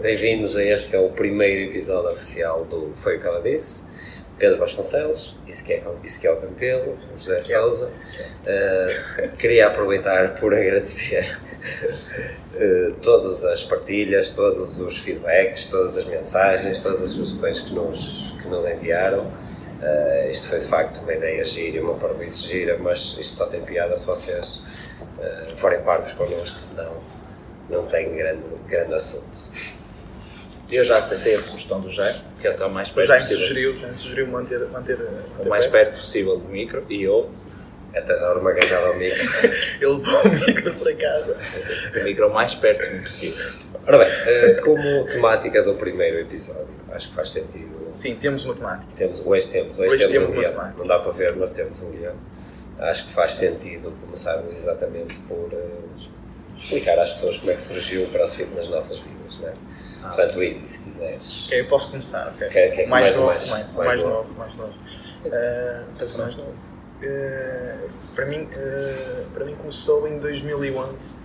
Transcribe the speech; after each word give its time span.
bem-vindos 0.00 0.56
a 0.56 0.62
este 0.62 0.90
que 0.90 0.96
é 0.96 1.00
o 1.00 1.08
primeiro 1.08 1.70
episódio 1.70 2.10
oficial 2.10 2.64
do 2.64 2.92
Foi 2.96 3.16
o 3.16 3.20
que 3.20 3.26
ela 3.26 3.40
disse. 3.40 3.84
Pedro 4.38 4.58
Vasconcelos, 4.58 5.34
Ezequiel 5.48 5.96
Ezequiel 6.04 6.36
Campelo, 6.36 6.98
José 7.16 7.40
Souza. 7.40 7.90
Uh, 8.42 9.36
queria 9.38 9.68
aproveitar 9.68 10.34
por 10.34 10.52
agradecer 10.54 11.40
uh, 12.54 12.94
todas 13.02 13.42
as 13.46 13.64
partilhas, 13.64 14.28
todos 14.28 14.78
os 14.78 14.98
feedbacks, 14.98 15.66
todas 15.66 15.96
as 15.96 16.04
mensagens, 16.04 16.82
todas 16.82 17.00
as 17.00 17.10
sugestões 17.12 17.60
que 17.62 17.74
nos, 17.74 18.34
que 18.42 18.48
nos 18.48 18.66
enviaram. 18.66 19.20
Uh, 19.20 20.30
isto 20.30 20.48
foi 20.48 20.58
de 20.58 20.66
facto 20.66 21.00
uma 21.00 21.14
ideia 21.14 21.42
gira, 21.42 21.82
uma 21.82 21.94
parvoíce 21.94 22.46
gira, 22.46 22.76
mas 22.78 23.16
isto 23.18 23.34
só 23.34 23.46
tem 23.46 23.62
piada 23.62 23.96
se 23.96 24.06
vocês 24.06 24.62
forem 25.56 25.80
parvos 25.80 26.12
connosco, 26.12 26.58
senão 26.58 26.92
não 27.70 27.86
tem 27.86 28.14
grande, 28.14 28.42
grande 28.68 28.94
assunto. 28.94 29.75
Eu 30.70 30.82
já 30.84 30.98
aceitei 30.98 31.34
a 31.34 31.40
sugestão 31.40 31.80
do 31.80 31.90
Jaime, 31.90 32.18
que 32.40 32.46
é 32.48 32.50
até 32.50 32.64
o 32.64 32.70
mais 32.70 32.90
perto 32.90 33.06
Já 33.08 33.14
me 33.14 33.20
possível. 33.20 33.42
sugeriu, 33.42 33.76
já 33.76 33.86
me 33.86 33.94
sugeriu 33.94 34.26
manter, 34.26 34.58
manter, 34.68 34.98
manter 34.98 35.46
o 35.46 35.48
mais 35.48 35.66
perto 35.66 35.96
possível 35.96 36.38
do 36.38 36.48
micro 36.48 36.84
e 36.90 37.02
eu, 37.04 37.30
Até 37.94 38.18
dar 38.18 38.36
uma 38.36 38.52
ganhada 38.52 38.86
ao 38.88 38.96
micro. 38.96 39.16
Ele 39.80 39.86
levou 39.86 40.22
o 40.22 40.28
micro 40.28 40.74
para 40.74 40.94
casa. 40.96 41.36
o 42.00 42.04
micro 42.04 42.28
o 42.28 42.34
mais 42.34 42.54
perto 42.54 43.02
possível. 43.02 43.46
Ora 43.86 43.98
bem, 43.98 44.08
eh, 44.26 44.60
como 44.64 45.04
temática 45.06 45.62
do 45.62 45.74
primeiro 45.74 46.18
episódio, 46.18 46.68
acho 46.90 47.08
que 47.10 47.14
faz 47.14 47.30
sentido. 47.30 47.90
Sim, 47.94 48.16
temos 48.16 48.44
matemática. 48.44 48.92
Temos, 48.96 49.22
hoje 49.24 49.48
temos, 49.48 49.78
hoje, 49.78 49.94
Hoje 49.94 50.08
temos, 50.08 50.12
temos 50.12 50.30
um 50.30 50.40
guião. 50.40 50.74
Não 50.76 50.86
dá 50.86 50.98
para 50.98 51.12
ver, 51.12 51.34
mas 51.36 51.50
temos 51.52 51.80
um 51.80 51.90
guião. 51.92 52.14
Acho 52.78 53.06
que 53.06 53.12
faz 53.12 53.34
sentido 53.36 53.90
começarmos 54.02 54.52
exatamente 54.52 55.18
por 55.20 55.48
eh, 55.52 55.64
explicar 56.56 56.98
às 56.98 57.12
pessoas 57.12 57.36
como 57.38 57.52
é 57.52 57.54
que 57.54 57.62
surgiu 57.62 58.02
o 58.02 58.08
CrossFit 58.10 58.50
nas 58.54 58.68
nossas 58.68 58.98
vidas, 58.98 59.38
não 59.40 59.48
é? 59.48 59.52
Portanto, 60.06 60.42
Easy, 60.42 60.68
se 60.68 60.82
quiseres. 60.84 61.46
Ok, 61.46 61.60
eu 61.60 61.66
posso 61.66 61.90
começar, 61.90 62.32
ok? 62.34 62.48
Quer 62.48 62.68
que 62.70 62.86
mais, 62.86 63.04
mais- 63.04 63.16
novo, 63.16 63.26
mais- 63.26 63.48
mais, 63.50 63.74
mais 63.74 63.86
mais, 63.86 64.02
novo? 64.02 64.34
mais 64.38 64.54
novo. 64.56 64.74
Parece 65.94 66.18
mais 66.18 66.36
novo. 66.36 66.54
Eh, 67.02 67.74
para, 68.14 68.26
mim, 68.26 68.48
eh, 68.52 69.22
para 69.34 69.44
mim 69.44 69.54
começou 69.56 70.08
em 70.08 70.18
2011 70.18 71.18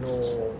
no, 0.00 0.52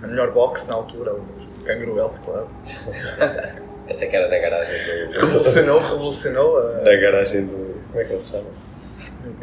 na 0.00 0.08
melhor 0.08 0.32
box 0.32 0.66
na 0.66 0.74
altura, 0.74 1.14
o 1.14 1.24
Kangaroo 1.64 1.96
Health 1.98 2.18
Club. 2.24 2.48
Essa 3.86 4.06
é 4.06 4.08
que 4.08 4.16
era 4.16 4.28
na 4.28 4.38
garagem 4.38 4.74
do. 5.08 5.20
Revolucionou, 5.20 5.78
revolucionou 5.80 6.58
a, 6.58 6.72
Na 6.80 6.96
garagem 6.96 7.46
do. 7.46 7.74
Como 7.88 8.00
é 8.00 8.04
que 8.04 8.12
ele 8.12 8.20
se 8.22 8.30
chama? 8.30 8.46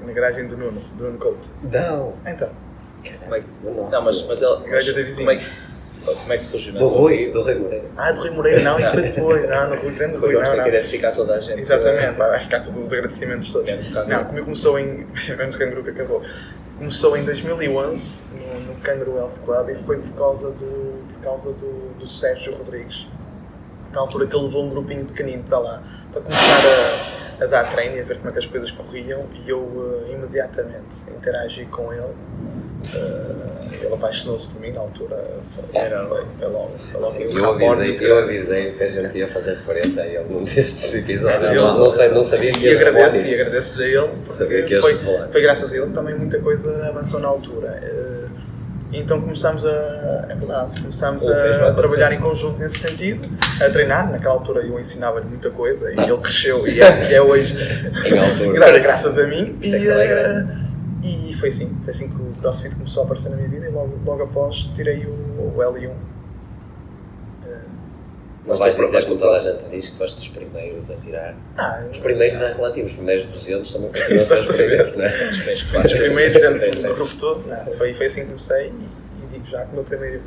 na 0.03 0.13
garagem 0.13 0.47
do 0.47 0.57
Nuno, 0.57 0.79
do 0.95 1.03
Nuno 1.05 1.17
Couto. 1.19 1.49
Não! 1.63 2.13
Então, 2.25 2.49
Como 3.23 3.35
é 3.35 3.39
que-. 3.41 3.47
Não, 3.63 4.01
mas, 4.03 4.23
mas 4.23 4.41
ele. 4.41 4.55
Gajo 4.69 4.71
mas 4.87 4.93
da 4.95 5.01
vizinha. 5.03 5.41
Como, 6.03 6.11
é 6.11 6.15
que, 6.15 6.21
como 6.21 6.33
é 6.33 6.37
que 6.37 6.45
surgiu 6.45 6.73
Do 6.73 6.87
Rui, 6.87 7.31
do 7.31 7.41
Rui 7.41 7.55
Moreira. 7.55 7.85
ah, 7.97 8.11
do 8.11 8.21
Rui 8.21 8.29
Moreira, 8.31 8.61
não, 8.61 8.79
isso 8.79 8.91
foi 8.91 9.01
depois. 9.03 9.49
Não, 9.49 9.69
no 9.69 9.75
Rui 9.75 9.91
Grande 9.91 10.17
Rui, 10.17 10.33
Rui 10.33 10.43
não, 10.43 10.55
não. 10.57 10.63
de 10.63 10.69
identificar 10.69 11.11
toda 11.11 11.35
a 11.35 11.39
gente. 11.39 11.61
Exatamente, 11.61 12.17
vai 12.17 12.39
ficar 12.39 12.59
todos 12.61 12.77
os 12.79 12.91
agradecimentos 12.93 13.51
todos. 13.51 13.69
Não, 14.07 14.25
comigo 14.25 14.45
começou 14.45 14.79
em. 14.79 15.07
menos 15.37 15.55
o 15.55 15.57
Kangaroo 15.57 15.83
que 15.83 15.89
acabou. 15.91 16.21
Começou 16.77 17.15
em 17.15 17.23
2011 17.23 18.23
no, 18.33 18.59
no 18.61 18.75
Kangaroo 18.81 19.17
Health 19.17 19.39
Club 19.45 19.69
e 19.69 19.75
foi 19.75 19.97
por 19.99 20.11
causa 20.17 20.51
do, 20.51 21.03
por 21.13 21.21
causa 21.23 21.53
do, 21.53 21.93
do 21.99 22.07
Sérgio 22.07 22.55
Rodrigues. 22.55 23.07
Na 23.93 23.99
altura 24.01 24.25
que 24.25 24.35
ele 24.35 24.45
levou 24.45 24.65
um 24.65 24.69
grupinho 24.69 25.05
pequenino 25.05 25.43
para 25.43 25.59
lá 25.59 25.83
para 26.11 26.21
começar 26.21 26.61
a, 27.39 27.43
a 27.43 27.47
dar 27.47 27.69
treino 27.69 27.97
e 27.97 27.99
a 27.99 28.03
ver 28.03 28.17
como 28.17 28.29
é 28.29 28.31
que 28.31 28.39
as 28.39 28.45
coisas 28.45 28.71
corriam 28.71 29.25
e 29.45 29.49
eu 29.49 30.05
eh, 30.07 30.13
imediatamente 30.13 31.09
interagi 31.15 31.65
com 31.65 31.91
ele. 31.93 32.13
Ele 33.71 33.93
apaixonou-se 33.93 34.47
por 34.47 34.61
mim 34.61 34.71
na 34.71 34.81
altura. 34.81 35.23
Foi, 35.51 35.81
Era- 35.81 36.01
logo. 36.03 36.27
Foi 36.39 36.99
logo 36.99 37.09
Sim, 37.11 37.23
eu 37.35 37.49
avisei, 37.49 37.97
eu 37.99 38.17
avisei 38.19 38.71
que 38.73 38.83
a 38.83 38.87
gente 38.87 39.17
ia 39.17 39.27
fazer 39.27 39.51
referência 39.51 40.03
a 40.03 40.05
ele 40.07 40.25
num 40.29 40.43
destes 40.43 40.93
episódios. 40.95 41.43
Ele- 41.43 41.55
não, 41.55 41.77
não, 41.79 41.89
sei, 41.89 42.09
não 42.09 42.23
sabia 42.23 42.51
que 42.51 42.67
E 42.67 42.73
falar 42.75 42.89
agradeço, 42.89 43.25
e 43.25 43.33
agradeço 43.33 43.81
a 43.81 43.85
ele, 43.85 44.09
porque 44.25 44.79
foi, 44.81 44.99
foi 45.31 45.41
graças 45.41 45.71
a 45.71 45.75
ele 45.75 45.87
que 45.87 45.93
também 45.93 46.15
muita 46.15 46.39
coisa 46.39 46.87
avançou 46.87 47.19
na 47.19 47.27
altura. 47.27 47.79
Eh, 47.81 48.21
Então 48.93 49.21
começámos 49.21 49.65
a. 49.65 50.25
É 50.29 50.35
verdade, 50.35 50.81
começámos 50.81 51.25
a 51.27 51.71
trabalhar 51.73 52.11
em 52.11 52.19
conjunto 52.19 52.59
nesse 52.59 52.77
sentido, 52.79 53.21
a 53.65 53.69
treinar. 53.69 54.11
Naquela 54.11 54.33
altura 54.33 54.61
eu 54.65 54.77
ensinava-lhe 54.77 55.25
muita 55.27 55.49
coisa 55.49 55.89
e 55.91 55.95
ele 55.97 56.17
cresceu 56.17 56.67
e 56.67 56.81
é, 56.81 57.09
e 57.09 57.13
é 57.13 57.21
hoje. 57.21 57.55
Em 58.05 58.17
altura. 58.17 58.51
gra- 58.53 58.79
graças 58.79 59.17
a 59.17 59.25
mim. 59.27 59.57
É 59.63 59.67
E, 59.67 59.79
que 59.79 59.87
ela 59.87 60.03
é 60.03 60.07
eh, 60.07 60.45
e 61.07 61.30
foi 61.41 61.49
assim, 61.49 61.77
foi 61.83 61.91
assim 61.93 62.07
que 62.09 62.15
o 62.15 62.33
CrossFit 62.39 62.75
começou 62.75 63.03
a 63.03 63.05
aparecer 63.05 63.29
na 63.29 63.35
minha 63.35 63.49
vida 63.49 63.65
e 63.67 63.69
logo, 63.69 63.99
logo 64.05 64.23
após 64.23 64.55
tirei 64.73 65.05
o, 65.05 65.09
o 65.11 65.53
L1. 65.57 65.91
Eh, 67.45 67.57
Mas 68.45 68.59
vais 68.59 68.77
Mas 68.77 68.85
dizer, 68.87 69.03
como 69.03 69.15
o 69.15 69.19
toda 69.19 69.37
a 69.37 69.39
gente 69.39 69.69
diz, 69.69 69.89
que 69.89 69.97
foste 69.97 70.15
dos 70.15 70.27
primeiros 70.29 70.89
a 70.89 70.95
tirar. 70.95 71.35
Ah, 71.57 71.83
Os 71.91 71.99
primeiros 71.99 72.39
é 72.41 72.51
relativo, 72.53 72.87
os 72.87 72.93
primeiros 72.93 73.25
200 73.25 73.71
também 73.73 73.89
continuam 73.89 74.21
a 74.21 74.25
ser 74.25 74.39
os 74.41 74.55
primeiros, 74.55 74.97
não 74.97 75.03
é? 75.05 75.07
Os 75.07 75.37
primeiros 75.37 75.61
Os 75.63 75.71
quatro, 75.71 75.89
primeiros 75.97 76.33
seis, 76.33 76.43
dentro 76.45 76.59
seis, 76.59 76.75
do 76.75 76.81
seis. 76.81 76.95
grupo 76.95 77.15
todo, 77.15 77.47
não, 77.47 77.65
foi, 77.77 77.93
foi 77.93 78.05
assim 78.05 78.21
que 78.21 78.25
comecei 78.27 78.67
e, 78.67 79.23
e 79.23 79.27
digo 79.29 79.45
já 79.45 79.65
que 79.65 79.71
o 79.71 79.75
meu 79.75 79.83
primeiro 79.83 80.21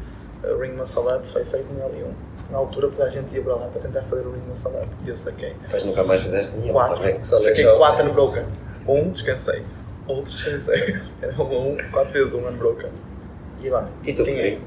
uh, 0.44 0.58
Ring 0.60 0.72
Muscle 0.72 1.02
Up 1.16 1.26
foi 1.28 1.44
feito 1.44 1.66
no 1.72 1.81
L1. 1.81 2.12
Na 2.50 2.58
altura 2.58 2.88
toda 2.88 3.04
a 3.04 3.08
gente 3.10 3.34
ia 3.34 3.42
para 3.42 3.54
lá 3.54 3.66
para 3.69 3.81
tentar 3.81 4.02
fazer 4.02 4.26
o 4.26 4.32
Ring 4.32 4.42
Muscle 4.48 4.70
Up 4.72 4.88
e 5.04 5.08
eu 5.08 5.16
saquei 5.16 5.54
Depois 5.62 5.82
nunca 5.84 6.04
mais 6.04 6.22
fizeste 6.22 6.56
nenhum. 6.56 6.72
quatro. 6.72 7.02
Só 7.25 7.38
saquei 7.38 7.64
quatro 7.76 8.08
unbroken. 8.10 8.44
Um, 8.86 9.10
descansei. 9.10 9.62
Outro, 10.06 10.32
descansei. 10.32 11.00
Era 11.22 11.42
um, 11.42 11.72
um, 11.72 11.91
quatro 11.91 12.12
vezes 12.12 12.34
um 12.34 12.48
unbroken. 12.48 12.91
E 13.60 13.69
lá. 13.69 13.88
E 14.04 14.12
tu, 14.12 14.25
quem 14.25 14.38
é? 14.38 14.59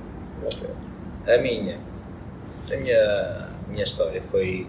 A 1.28 1.38
minha, 1.42 1.78
a 2.72 2.76
minha, 2.78 3.50
minha 3.68 3.84
história 3.84 4.22
foi 4.32 4.68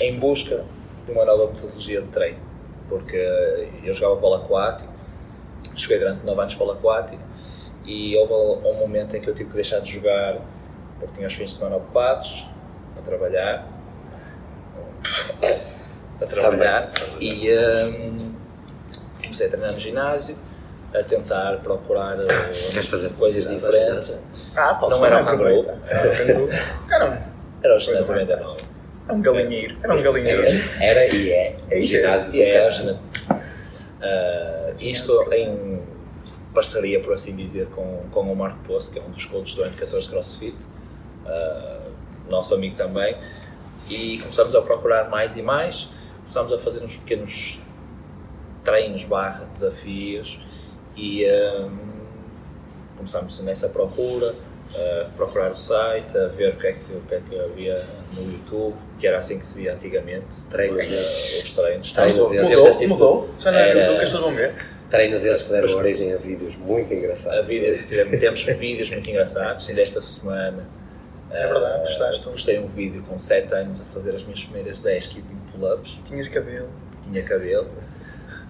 em 0.00 0.18
busca 0.18 0.64
de 1.06 1.12
uma 1.12 1.24
nova 1.24 1.46
metodologia 1.46 2.02
de 2.02 2.08
treino, 2.08 2.38
porque 2.88 3.16
eu 3.82 3.94
jogava 3.94 4.20
polo 4.20 4.34
aquático, 4.34 4.92
joguei 5.76 5.98
durante 5.98 6.24
9 6.24 6.40
anos 6.40 6.54
polo 6.54 6.72
aquático 6.72 7.22
e 7.84 8.16
houve 8.16 8.66
um 8.68 8.74
momento 8.74 9.16
em 9.16 9.20
que 9.20 9.28
eu 9.28 9.34
tive 9.34 9.48
que 9.48 9.54
deixar 9.54 9.80
de 9.80 9.92
jogar 9.92 10.40
porque 11.00 11.14
tinha 11.14 11.26
os 11.26 11.34
fins 11.34 11.50
de 11.50 11.56
semana 11.56 11.76
ocupados, 11.76 12.46
a 12.96 13.00
trabalhar, 13.00 13.66
a 16.20 16.26
trabalhar 16.26 16.90
e 17.18 17.50
hum, 17.50 18.19
comecei 19.30 19.46
a 19.46 19.50
treinar 19.50 19.72
no 19.72 19.78
ginásio, 19.78 20.36
a 20.92 21.02
tentar 21.04 21.58
procurar 21.58 22.18
uh, 22.18 22.26
Queres 22.72 22.86
fazer 22.86 23.10
coisas 23.10 23.48
diferentes. 23.48 24.18
Ah, 24.56 24.78
Não 24.82 25.06
era 25.06 25.16
o 25.24 25.28
aproveita. 25.28 25.78
Era 25.88 26.38
o. 26.38 26.50
Era 26.90 27.06
um, 27.06 27.18
Era 27.62 27.76
o 27.76 27.78
ginásio 27.78 28.14
ainda 28.14 28.36
não. 28.36 28.56
era 28.56 29.14
um 29.14 29.22
galinheiro. 29.22 29.76
Era 29.82 29.94
um 29.94 30.02
galinheiro. 30.02 30.42
Era 30.80 31.14
e 31.14 31.30
é. 31.30 31.56
É 31.70 31.82
ginásio 31.82 32.34
E 32.34 32.42
é. 32.42 32.68
Ah, 34.02 34.72
isto 34.80 35.32
em 35.32 35.82
parceria, 36.52 37.00
por 37.00 37.14
assim 37.14 37.36
dizer, 37.36 37.66
com, 37.66 38.02
com 38.10 38.32
o 38.32 38.34
Marco 38.34 38.58
Poço, 38.64 38.90
que 38.90 38.98
é 38.98 39.02
um 39.02 39.10
dos 39.10 39.24
coaches 39.26 39.54
do 39.54 39.62
ano 39.62 39.76
14 39.76 40.08
CrossFit, 40.08 40.56
ah, 41.26 41.82
nosso 42.28 42.54
amigo 42.54 42.74
também, 42.74 43.16
e 43.88 44.18
começamos 44.18 44.56
a 44.56 44.62
procurar 44.62 45.08
mais 45.08 45.36
e 45.36 45.42
mais, 45.42 45.88
começamos 46.16 46.52
a 46.52 46.58
fazer 46.58 46.82
uns 46.82 46.96
pequenos 46.96 47.60
treinos 48.70 49.04
barra 49.04 49.44
desafios 49.46 50.38
e 50.96 51.24
ah, 51.26 51.68
começamos 52.96 53.40
nessa 53.40 53.68
procura, 53.68 54.34
a 54.74 55.04
procurar 55.16 55.50
o 55.50 55.56
site, 55.56 56.16
a 56.16 56.28
ver 56.28 56.50
o 56.54 56.56
que, 56.56 56.66
é 56.68 56.72
que, 56.74 56.92
o 56.92 57.00
que 57.00 57.14
é 57.16 57.20
que 57.28 57.38
havia 57.40 57.84
no 58.14 58.30
YouTube, 58.32 58.76
que 59.00 59.06
era 59.06 59.18
assim 59.18 59.38
que 59.38 59.44
se 59.44 59.54
via 59.56 59.74
antigamente, 59.74 60.42
Treinos 60.48 60.84
os, 60.84 60.90
esses. 60.92 61.42
os 61.42 61.52
treinos. 61.54 61.92
Treinos 61.92 62.18
Mudou, 62.18 62.34
esses. 62.34 62.56
Mudou, 62.56 62.70
tipo- 62.72 62.88
mudou. 62.88 63.28
Já 63.40 63.50
não 63.52 63.58
é 63.58 63.68
Era- 63.70 63.84
que 63.86 63.92
as 63.94 63.98
pessoas 64.04 64.22
vão 64.22 64.34
ver. 64.34 64.54
Treinos 64.88 65.24
esses 65.24 65.42
que 65.44 65.50
deram 65.52 65.76
origem 65.76 66.12
a 66.12 66.16
vídeos 66.16 66.56
muito 66.56 66.92
engraçados. 66.94 67.38
A 67.38 67.42
vídeo, 67.42 67.84
tivemos, 67.86 68.18
temos 68.20 68.42
vídeos 68.42 68.90
muito 68.90 69.08
engraçados, 69.10 69.68
ainda 69.68 69.80
esta 69.82 70.02
semana. 70.02 70.64
É 71.32 71.46
verdade, 71.46 71.86
postaste 71.86 72.28
um. 72.28 72.32
postei 72.32 72.58
um 72.58 72.66
vídeo 72.68 73.02
com 73.04 73.16
7 73.16 73.52
anos 73.54 73.80
a 73.80 73.84
fazer 73.84 74.14
as 74.16 74.22
minhas 74.24 74.42
primeiras 74.44 74.80
10 74.80 75.06
keeping 75.08 75.38
pull-ups, 75.52 75.98
Tinhas 76.04 76.26
cabelo. 76.28 76.68
tinha 77.04 77.22
cabelo. 77.22 77.68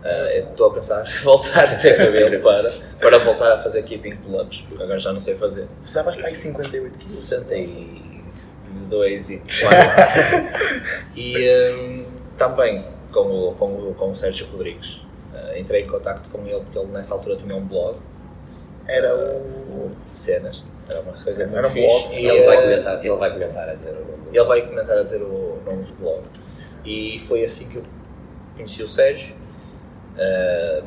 Ah, 0.02 0.08
eu 0.34 0.44
Estou 0.50 0.70
a 0.70 0.74
pensar 0.74 1.04
em 1.06 1.10
voltar 1.22 1.64
a 1.64 1.76
ter 1.76 1.96
cabelo 1.96 2.42
para, 2.42 2.72
para 3.00 3.18
voltar 3.18 3.52
a 3.52 3.58
fazer 3.58 3.82
keeping 3.82 4.16
pull-ups, 4.16 4.68
porque 4.68 4.82
agora 4.82 4.98
já 4.98 5.12
não 5.12 5.20
sei 5.20 5.34
fazer. 5.36 5.66
Precisavas 5.80 6.16
para 6.16 6.28
aí 6.28 6.34
58 6.34 6.98
quilos. 6.98 7.14
62 7.14 9.30
e 9.30 9.38
4. 9.38 9.46
e 11.16 11.36
hum, 11.74 12.04
também 12.36 12.84
com 13.12 13.20
o, 13.20 13.54
com, 13.54 13.66
o, 13.66 13.94
com 13.94 14.10
o 14.10 14.14
Sérgio 14.14 14.46
Rodrigues. 14.48 15.00
Ah, 15.34 15.58
entrei 15.58 15.82
em 15.82 15.86
contacto 15.86 16.28
com 16.30 16.46
ele 16.46 16.60
porque 16.60 16.78
ele 16.78 16.88
nessa 16.88 17.14
altura 17.14 17.36
tinha 17.36 17.54
um 17.54 17.64
blog 17.64 17.96
Era 18.86 19.14
o. 19.14 19.90
de 20.12 20.18
cenas, 20.18 20.64
era 20.88 21.00
uma 21.02 21.12
coisa 21.12 21.44
muito 21.44 21.58
Era 21.58 21.68
um 21.68 21.70
fixe. 21.70 21.86
blog. 21.86 22.14
E, 22.14 22.26
Ele 22.26 22.44
vai, 22.46 22.62
comentar, 22.62 23.04
ele 23.04 23.16
vai 23.16 23.32
comentar 23.32 23.68
a 23.68 23.74
dizer 23.74 23.90
o 23.90 23.94
nome. 24.00 24.28
ele 24.32 24.44
vai 24.44 24.62
comentar 24.66 24.98
a 24.98 25.02
dizer 25.02 25.22
o 25.22 25.58
nome 25.64 25.82
do 25.84 25.92
blog. 25.94 26.22
E 26.84 27.18
foi 27.20 27.44
assim 27.44 27.68
que 27.68 27.76
eu 27.76 27.82
conheci 28.56 28.82
o 28.82 28.88
Sérgio, 28.88 29.34
ah, 30.18 30.82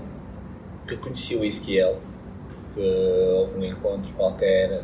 que 0.88 0.98
conheci 0.98 1.36
o 1.36 1.44
Ezequiel, 1.46 1.98
porque 2.74 2.88
houve 3.36 3.58
um 3.60 3.64
encontro 3.66 4.12
qualquer 4.14 4.82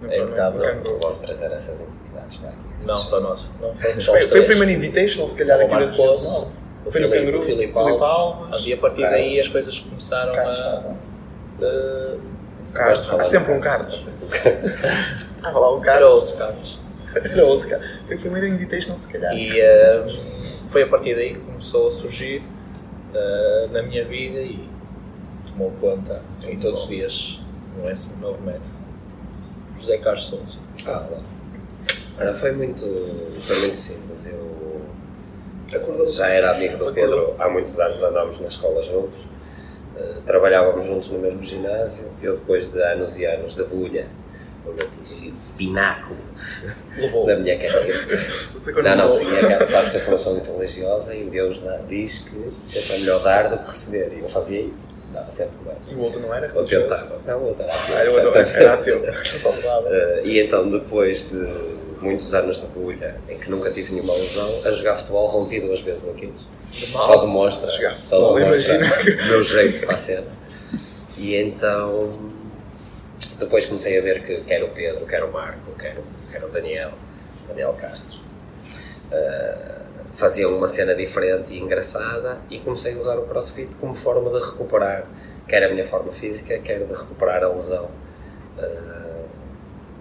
No- 0.00 0.12
É 0.12 0.16
que 0.16 0.24
no- 0.24 0.30
estava- 0.30 0.58
no 0.58 0.62
Canguru. 0.64 0.98
Vamos 1.02 1.18
trazer 1.18 1.50
essas 1.52 1.80
intimidades 1.80 2.36
para 2.36 2.50
aqui. 2.50 2.86
Não, 2.86 2.96
só 2.96 3.20
nós. 3.20 3.46
Não 3.60 3.74
só 4.00 4.12
Foi, 4.12 4.40
o 4.40 4.46
primeiro 4.46 4.70
Invitational, 4.72 5.28
se 5.28 5.34
calhar, 5.36 5.58
O 5.58 5.62
aqui 5.62 5.70
da 5.70 5.78
região 5.86 6.16
Foi 6.18 6.50
no 6.84 6.90
Filipe, 6.92 7.14
Canguru, 7.16 7.38
o 7.38 7.42
Filipe 7.42 7.78
Alves. 7.78 8.02
Alves. 8.02 8.66
E 8.66 8.72
a 8.72 8.76
partir 8.76 9.02
daí 9.02 9.40
as 9.40 9.48
coisas 9.48 9.78
começaram 9.78 10.32
Cá 10.32 10.42
a. 10.42 10.94
de- 11.60 12.18
Carlos. 12.74 13.08
Há 13.12 13.24
sempre 13.24 13.52
um 13.54 13.60
Carlos. 13.60 14.04
Carlos. 14.42 14.64
Estava 15.36 15.58
lá 15.58 15.70
o 15.72 15.76
Era 15.76 15.84
Carlos. 15.84 16.10
outro 16.14 16.36
Carlos. 16.36 16.80
Era 17.14 17.44
outro 17.44 17.68
Carlos. 17.68 17.88
Foi 18.06 18.16
o 18.16 18.20
primeiro 18.20 18.46
Invitational, 18.48 18.98
se 18.98 19.08
calhar. 19.08 19.32
E 19.34 19.58
eh, 19.60 20.06
foi 20.66 20.82
a 20.82 20.88
partir 20.88 21.14
daí 21.14 21.34
que 21.34 21.40
começou 21.40 21.88
a 21.88 21.92
surgir 21.92 22.42
eh, 23.14 23.68
na 23.70 23.82
minha 23.82 24.04
vida 24.04 24.40
e 24.40 24.68
tomou 25.46 25.70
conta 25.80 26.22
em 26.42 26.58
todos 26.58 26.82
os 26.82 26.88
dias 26.88 27.40
no 27.76 27.88
S 27.88 28.16
novo 28.18 28.40
método. 28.42 28.84
José 29.78 29.98
Carlos 29.98 30.26
Souza. 30.26 30.58
Ah, 30.86 31.06
lá. 31.10 31.18
Ora, 32.18 32.32
foi 32.32 32.52
muito, 32.52 32.84
foi 33.40 33.58
muito 33.60 33.76
simples. 33.76 34.26
Eu 34.26 36.06
já 36.06 36.28
era 36.28 36.52
amigo 36.52 36.76
do 36.76 36.92
Pedro 36.92 37.34
há 37.38 37.48
muitos 37.48 37.78
anos, 37.78 38.02
andámos 38.02 38.38
na 38.40 38.46
escola 38.46 38.82
juntos, 38.82 39.18
eh, 39.96 40.16
trabalhávamos 40.24 40.86
juntos 40.86 41.10
no 41.10 41.18
mesmo 41.18 41.42
ginásio. 41.42 42.06
Eu, 42.22 42.34
depois 42.34 42.68
de 42.70 42.80
anos 42.82 43.18
e 43.18 43.24
anos 43.24 43.54
de 43.54 43.64
bulha, 43.64 44.06
eu 44.66 44.72
o 44.74 45.56
pináculo 45.56 46.18
Levou. 46.96 47.26
da 47.26 47.36
minha 47.36 47.56
carreira. 47.58 47.94
Não, 48.82 48.96
não, 48.96 49.10
sim, 49.10 49.26
é 49.36 49.56
que 49.58 49.66
sabes 49.66 49.90
que 49.90 49.96
eu 49.96 50.00
sou 50.00 50.12
uma 50.12 50.18
pessoa 50.18 50.34
muito 50.36 50.52
religiosa 50.58 51.14
e 51.14 51.24
Deus 51.24 51.60
dá- 51.60 51.78
diz 51.88 52.20
que 52.20 52.50
sempre 52.64 52.94
é 52.94 52.98
melhor 52.98 53.22
dar 53.22 53.48
do 53.48 53.58
que 53.58 53.66
receber. 53.66 54.12
E 54.16 54.20
eu 54.20 54.28
fazia 54.28 54.60
isso, 54.62 54.94
dava 55.12 55.30
sempre 55.30 55.56
mais. 55.64 55.78
E 55.88 55.94
o 55.94 55.98
outro 56.00 56.20
não 56.20 56.34
era 56.34 56.46
Ou 56.48 56.54
religioso? 56.54 56.82
tentava. 56.88 57.20
Não, 57.26 57.38
o 57.38 57.44
outro 57.48 57.62
era 57.64 57.74
ateu, 57.74 57.96
Ah, 57.96 58.04
eu 58.04 58.24
não, 58.24 58.34
era 58.34 58.74
ateu. 58.74 59.04
Eh, 59.86 60.20
e 60.24 60.40
então, 60.40 60.68
depois 60.68 61.28
de 61.30 61.46
muitos 62.00 62.34
anos 62.34 62.60
de 62.60 62.66
bulha, 62.66 63.16
em 63.28 63.38
que 63.38 63.50
nunca 63.50 63.70
tive 63.70 63.92
nenhuma 63.92 64.14
lesão, 64.14 64.60
a 64.64 64.70
jogar 64.72 64.96
futebol 64.96 65.26
rompi 65.26 65.60
duas 65.60 65.80
vezes 65.80 66.04
o 66.04 66.10
Aquiles. 66.10 66.46
mal. 66.92 67.06
Só 67.06 67.16
demonstra, 67.20 67.96
só 67.96 68.34
demonstra 68.34 68.76
o 68.76 69.28
meu 69.28 69.42
jeito 69.42 69.86
para 69.86 69.94
a 69.94 69.98
cena. 69.98 70.26
E 71.16 71.36
então, 71.36 72.10
depois 73.44 73.66
comecei 73.66 73.98
a 73.98 74.02
ver 74.02 74.22
que 74.22 74.40
quer 74.42 74.62
o 74.64 74.68
Pedro, 74.70 75.06
quer 75.06 75.22
o 75.24 75.32
Marco, 75.32 75.72
quer, 75.78 75.96
o- 75.98 76.30
quer 76.32 76.44
o 76.44 76.48
Daniel, 76.48 76.90
Daniel 77.48 77.72
Castro, 77.80 78.18
eh, 79.12 79.78
faziam 80.14 80.56
uma 80.56 80.68
cena 80.68 80.94
diferente 80.94 81.52
e 81.52 81.58
engraçada 81.58 82.38
e 82.50 82.58
comecei 82.60 82.94
a 82.94 82.96
usar 82.96 83.16
o 83.18 83.22
CrossFit 83.26 83.74
como 83.76 83.94
forma 83.94 84.30
de 84.38 84.44
recuperar, 84.44 85.04
quer 85.48 85.64
a 85.64 85.68
minha 85.70 85.86
forma 85.86 86.12
física, 86.12 86.58
quer 86.58 86.78
de 86.84 86.92
recuperar 86.92 87.42
a 87.42 87.48
lesão 87.48 87.88
eh, 88.58 89.24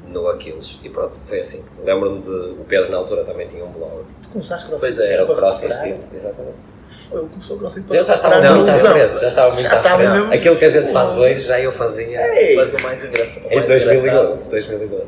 no 0.07 0.27
Aquiles. 0.29 0.79
E 0.83 0.89
pronto, 0.89 1.13
foi 1.25 1.39
assim. 1.39 1.63
Lembro-me 1.83 2.21
de. 2.21 2.29
O 2.29 2.65
Pedro 2.67 2.91
na 2.91 2.97
altura 2.97 3.23
também 3.23 3.47
tinha 3.47 3.65
um 3.65 3.71
blog. 3.71 4.03
Tu 4.21 4.29
começaste 4.29 4.67
Pois 4.69 4.81
crossfit 4.81 5.01
é, 5.01 5.13
Era 5.13 5.23
o 5.23 5.25
para 5.27 5.35
Cross 5.35 5.61
recuperar? 5.61 5.87
Instinct, 5.87 6.15
exatamente. 6.15 6.57
Foi, 6.87 7.19
Ele 7.21 7.29
começou 7.29 7.55
o 7.55 7.59
crossfit 7.59 7.85
para 7.87 7.97
Eu 7.97 8.03
já 8.03 8.13
estava 8.13 8.41
muito 8.55 8.69
a 8.69 8.73
à 8.73 8.79
frente, 8.79 9.21
já 9.21 9.27
estava 9.27 9.53
muito 9.53 9.69
Já 9.69 9.79
à 9.79 9.83
frente. 9.83 10.09
mesmo- 10.11 10.33
Aquilo 10.33 10.55
que 10.57 10.65
a 10.65 10.69
gente 10.69 10.91
faz 10.91 11.17
hoje 11.17 11.41
já 11.41 11.59
eu 11.59 11.71
fazia 11.71 12.21
Ei! 12.35 12.55
Mas 12.55 12.73
o 12.73 12.81
mais 12.83 13.03
engraçado. 13.03 13.45
o 13.45 13.51
em 13.51 13.55
mais 13.55 13.67
2012. 13.67 14.17
engraçado 14.17 14.49
2012. 14.51 15.05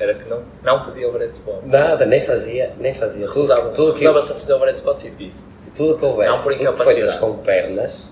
Era 0.00 0.14
que 0.14 0.28
não, 0.28 0.42
não 0.62 0.84
fazia 0.84 1.08
overhead 1.08 1.36
squat. 1.36 1.60
Nada, 1.66 2.04
nem 2.04 2.20
fazia, 2.20 2.72
nem 2.78 2.92
fazia. 2.92 3.26
Tudo, 3.26 3.34
Recusava- 3.34 3.68
tudo, 3.70 3.92
que, 3.94 4.00
Recusava-se 4.04 4.32
a 4.32 4.34
fazer 4.34 4.52
overhead 4.54 4.78
e 5.06 5.10
bíceps. 5.10 5.68
tudo 5.74 5.98
que 5.98 6.04
houvesse, 6.04 6.30
Não 6.30 6.42
por 6.42 6.52
tudo 6.52 6.84
coisas 6.84 7.14
com 7.20 7.34
pernas, 7.38 8.10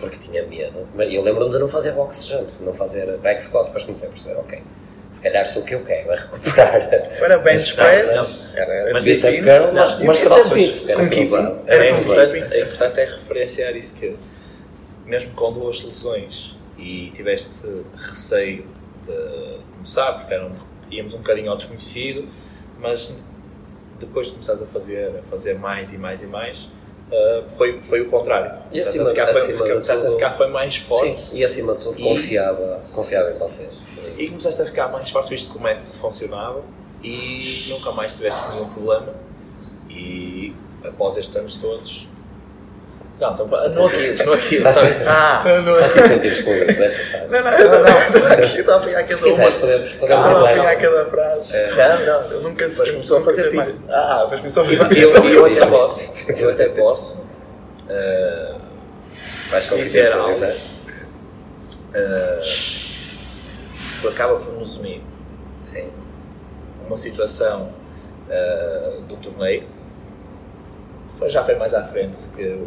porque 0.00 0.16
tinha 0.18 0.44
medo. 0.46 0.88
Eu 0.98 1.22
lembro-me 1.22 1.52
de 1.52 1.58
não 1.60 1.68
fazer 1.68 1.92
box 1.92 2.26
jumps, 2.26 2.60
não 2.60 2.74
fazer 2.74 3.06
back 3.18 3.40
squat, 3.42 3.66
depois 3.66 3.84
comecei 3.84 4.08
a 4.08 4.10
perceber, 4.10 4.34
ok, 4.40 4.62
se 5.12 5.20
calhar 5.20 5.46
se 5.46 5.58
o 5.58 5.62
que 5.62 5.74
eu 5.74 5.84
quero 5.84 6.10
é 6.10 6.16
recuperar. 6.16 6.76
Era 7.22 7.38
bench 7.38 7.74
press, 7.76 8.52
era, 8.56 8.72
era 8.74 8.92
Mas 8.94 9.04
curl, 9.04 9.66
Não, 9.66 9.74
mas, 9.74 9.98
mas 10.00 10.18
o 10.18 10.20
que 10.22 10.26
crossfit, 10.26 10.90
era. 10.90 11.02
Era 11.66 11.84
É 11.84 11.92
com 11.92 11.98
importante, 12.00 12.54
é 12.54 12.60
importante 12.62 13.00
é 13.00 13.04
referenciar 13.04 13.76
isso 13.76 13.94
que, 13.94 14.16
mesmo 15.06 15.30
com 15.34 15.52
duas 15.52 15.82
lesões 15.84 16.56
e 16.78 17.10
tiveste 17.14 17.66
receio 17.94 18.66
de 19.06 19.58
começar, 19.74 20.12
porque 20.14 20.34
era 20.34 20.46
um- 20.46 20.56
íamos 20.90 21.14
um 21.14 21.18
bocadinho 21.18 21.50
ao 21.50 21.56
desconhecido, 21.56 22.28
mas 22.80 23.12
depois 24.00 24.26
de 24.28 24.32
começares 24.32 24.62
a 24.62 24.66
fazer, 24.66 25.08
a 25.18 25.22
fazer 25.30 25.54
mais 25.58 25.92
e 25.92 25.98
mais 25.98 26.22
e 26.22 26.26
mais, 26.26 26.68
ah, 27.12 27.42
foi, 27.48 27.80
foi 27.82 28.00
o 28.00 28.08
contrário. 28.08 28.52
E 28.72 28.80
acima- 28.80 29.06
a 29.06 29.10
ficar, 29.10 29.26
foi, 29.28 29.40
acima 29.42 29.58
começaste 29.58 29.92
a 30.06 30.08
tudo- 30.08 30.18
ficar 30.18 30.30
foi 30.32 30.46
mais 30.48 30.76
forte 30.76 31.20
Sim, 31.20 31.36
e 31.38 31.44
acima 31.44 31.74
de 31.74 31.82
tudo 31.82 32.00
E- 32.00 32.02
confiava, 32.02 32.80
confiava 32.94 33.30
em 33.32 33.38
vocês. 33.38 34.14
e 34.18 34.28
começaste 34.28 34.62
a 34.62 34.66
ficar 34.66 34.88
mais 34.88 35.10
forte 35.10 35.30
visto 35.30 35.52
que 35.52 35.58
o 35.58 35.60
método 35.60 35.92
funcionava 35.92 36.62
e 37.02 37.66
nunca 37.68 37.90
mais 37.92 38.14
tivesse 38.14 38.50
nenhum 38.52 38.68
problema 38.72 39.14
e 39.90 40.54
após 40.84 41.16
estes 41.16 41.36
anos 41.36 41.56
todos 41.56 42.08
não, 43.22 43.34
então, 43.34 43.46
não 43.46 43.86
aqui, 43.86 44.24
não 44.26 44.32
aqui, 44.32 44.56
Estás- 44.56 44.78
Ah! 45.06 45.42
Estás 45.46 45.96
a 45.96 46.08
sentir 46.08 46.26
excluído 46.32 46.66
desta 46.66 47.00
história. 47.02 47.28
Não, 47.28 47.40
não, 47.42 47.50
não, 47.50 47.82
não. 48.20 48.32
Aqui 48.32 48.58
estava 48.60 48.78
a 48.82 48.86
pegar 48.86 49.02
cada 49.04 49.14
Se 49.16 49.22
quiseres, 49.24 49.52
uma. 49.54 49.60
podemos, 49.60 49.92
podemos 49.92 50.26
Estava 50.26 50.44
a 50.44 50.52
pegar 50.52 50.76
cada 50.76 51.06
frase. 51.06 51.52
não, 51.76 52.06
não, 52.06 52.30
Eu 52.32 52.40
nunca 52.42 52.68
Depois 52.68 52.88
sei- 52.88 52.92
começou 52.92 53.18
a 53.18 53.20
fazer 53.22 53.52
mais. 53.54 53.74
Ah, 53.88 54.20
depois 54.22 54.40
começou 54.40 54.62
a 54.62 54.66
fazer 54.66 54.80
eu, 54.82 54.88
piso. 54.88 55.30
eu 55.32 55.44
até 55.46 55.66
posso, 55.70 56.30
eu 56.40 56.50
até 56.50 56.68
posso 56.68 57.20
uh, 57.20 58.60
Vais 59.50 59.64
Dizer 59.64 59.76
confidencializar. 59.76 60.56
uh, 64.04 64.08
acaba 64.08 64.36
por 64.40 64.52
nos 64.54 64.76
unir 64.78 65.02
Sim. 65.62 65.90
uma 66.86 66.96
situação 66.96 67.72
uh, 68.28 69.02
do 69.02 69.16
torneio 69.16 69.64
foi- 71.08 71.28
já 71.30 71.44
foi 71.44 71.54
mais 71.56 71.74
à 71.74 71.84
frente 71.84 72.16
que 72.34 72.66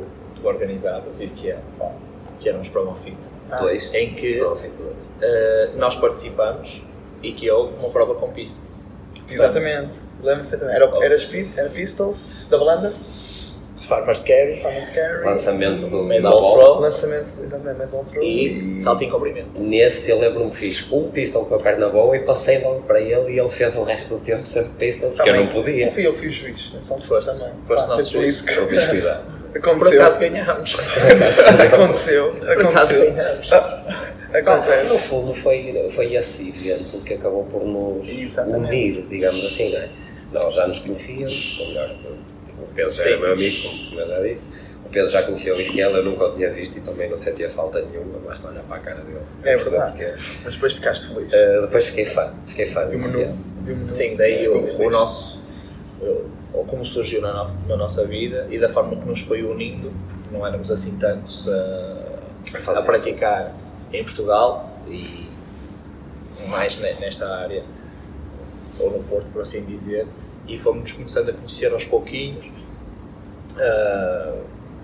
o 0.50 0.52
tu 0.54 0.56
organizavas, 0.56 1.20
isso 1.20 1.36
que 1.36 1.50
é 1.50 1.58
que 2.40 2.50
eram 2.50 2.62
os 2.62 2.70
Promo 2.70 2.94
Fit, 2.94 3.18
Ah, 3.50 3.58
Dois. 3.58 3.94
em 3.94 4.14
que 4.14 4.42
uh, 4.42 5.78
nós 5.78 5.96
participamos 5.96 6.84
e 7.24 7.32
que 7.32 7.50
houve 7.50 7.78
uma 7.80 7.90
prova 7.90 8.14
com 8.16 8.30
pistas. 8.32 8.86
Exatamente. 9.30 10.02
Lembro 10.22 10.46
perfeitamente. 10.46 10.76
Era, 11.02 11.06
era, 11.58 11.70
Pistols, 11.70 12.26
Double 12.50 12.70
Unders, 12.70 13.54
Farmers 13.82 14.22
Carry 14.24 14.60
Farmers 14.62 14.90
Carry. 14.90 15.24
Lançamento 15.26 15.88
do 15.88 16.04
Medal. 16.04 16.32
Throw 16.38 16.80
Lançamento, 16.80 17.40
exatamente, 17.42 17.78
Medal 17.80 18.06
Throw. 18.06 18.24
e 18.24 18.80
salto 18.80 19.04
em 19.04 19.10
comprimento. 19.10 19.60
Nesse 19.62 20.12
eu 20.12 20.20
lembro-me 20.20 20.52
que 20.52 20.58
fiz 20.58 20.92
um 20.92 21.10
pistol 21.10 21.46
com 21.46 21.56
a 21.56 21.60
perna 21.60 21.90
boa 21.90 22.16
e 22.16 22.20
passei 22.20 22.60
logo 22.60 22.82
para 22.82 23.00
ele 23.00 23.32
e 23.34 23.40
ele 23.40 23.50
fez 23.50 23.76
o 23.76 23.84
resto 23.84 24.16
do 24.16 24.20
tempo 24.20 24.46
sempre 24.46 24.72
pistol 24.78 25.10
porque 25.12 25.30
eu 25.30 25.34
Também. 25.34 25.46
não 25.48 25.54
podia. 25.54 25.86
Não 25.86 25.94
fui 25.94 26.06
eu 26.06 26.14
fui 26.14 26.28
o 26.28 26.32
juiz, 26.32 26.72
nessa 26.74 26.94
altura 26.94 27.22
Foste. 27.22 27.40
também. 27.40 27.54
Foste 27.64 27.88
Pá, 27.88 27.96
nosso 27.96 28.12
juiz. 28.12 28.42
que 28.42 28.54
Promiscuidade. 29.60 29.62
Por 29.62 29.68
aconteceu. 29.68 30.02
acaso 30.02 30.20
ganhámos. 30.20 30.78
aconteceu. 31.74 32.34
Por 32.34 32.50
acaso 32.52 32.94
Aconteceu. 32.94 33.14
ganhámos. 33.14 33.50
No 34.36 34.38
Acontece. 34.40 34.98
fundo 35.08 35.34
foi, 35.34 35.88
foi 35.92 36.14
esse 36.14 36.50
evento 36.50 36.98
que 37.06 37.14
acabou 37.14 37.46
por 37.46 37.64
nos 37.66 38.08
Exatamente. 38.10 38.68
unir, 38.70 39.06
digamos 39.10 39.46
assim, 39.46 39.72
não 39.72 39.80
é? 39.80 39.90
Nós 40.34 40.54
já 40.54 40.68
nos 40.68 40.80
conhecíamos, 40.80 41.58
ou 41.62 41.68
melhor, 41.68 41.90
o 42.60 42.74
Pedro 42.76 42.92
já 42.92 43.04
era 43.08 43.18
meu 43.18 43.32
amigo, 43.34 43.56
como, 43.90 44.02
eu 44.02 44.08
já 44.08 44.20
disse. 44.22 44.50
O 44.86 44.90
Pedro 44.90 45.10
já 45.10 45.24
conhecia 45.24 45.56
o 45.56 45.62
Isquiel, 45.62 45.92
eu 45.92 46.04
nunca 46.04 46.26
o 46.26 46.36
tinha 46.36 46.50
visto 46.50 46.78
e 46.78 46.82
também 46.82 47.10
não 47.10 47.16
sentia 47.18 47.50
falta 47.50 47.82
nenhuma, 47.82 48.20
basta 48.20 48.50
olhar 48.50 48.64
para 48.64 48.76
a 48.78 48.80
cara 48.80 49.02
dele. 49.02 49.20
É 49.46 49.56
verdade. 49.56 49.92
porque- 49.92 50.14
Mas 50.44 50.54
depois 50.54 50.74
ficaste 50.74 51.14
feliz. 51.14 51.32
Uh, 51.32 51.62
depois 51.62 51.86
fiquei 51.86 52.06
fã, 52.06 52.34
fiquei 52.46 52.66
fã 52.66 52.84
E 52.84 52.88
do 52.88 52.96
Isquiel. 52.98 53.36
menu. 53.64 53.96
Sim, 53.96 54.16
daí 54.18 54.48
o, 54.50 54.58
o 54.82 54.90
nosso. 54.90 55.42
O- 56.02 56.26
Ou 56.54 56.64
como 56.66 56.86
surgiu 56.86 57.22
na, 57.22 57.34
no- 57.44 57.68
na 57.68 57.76
nossa 57.76 58.06
vida 58.06 58.48
e 58.50 58.58
da 58.58 58.70
forma 58.70 58.96
que 58.96 59.06
nos 59.06 59.20
foi 59.22 59.44
unindo, 59.44 59.92
porque 60.08 60.30
não 60.38 60.48
éramos 60.48 60.72
assim 60.72 60.96
tantos 60.98 61.50
a, 61.50 62.20
A 62.78 62.82
praticar 62.82 63.54
em 63.92 64.02
Portugal 64.04 64.70
e 64.88 65.30
mais 66.48 66.78
ne- 66.80 66.94
nesta 66.94 67.28
área, 67.36 67.64
ou 68.80 68.90
no 68.92 69.04
Porto, 69.04 69.26
por 69.34 69.42
assim 69.42 69.66
dizer, 69.66 70.08
e 70.48 70.58
fomos 70.58 70.94
começando 70.94 71.30
a 71.30 71.34
conhecer 71.34 71.72
aos 71.74 71.84
pouquinhos. 71.84 72.46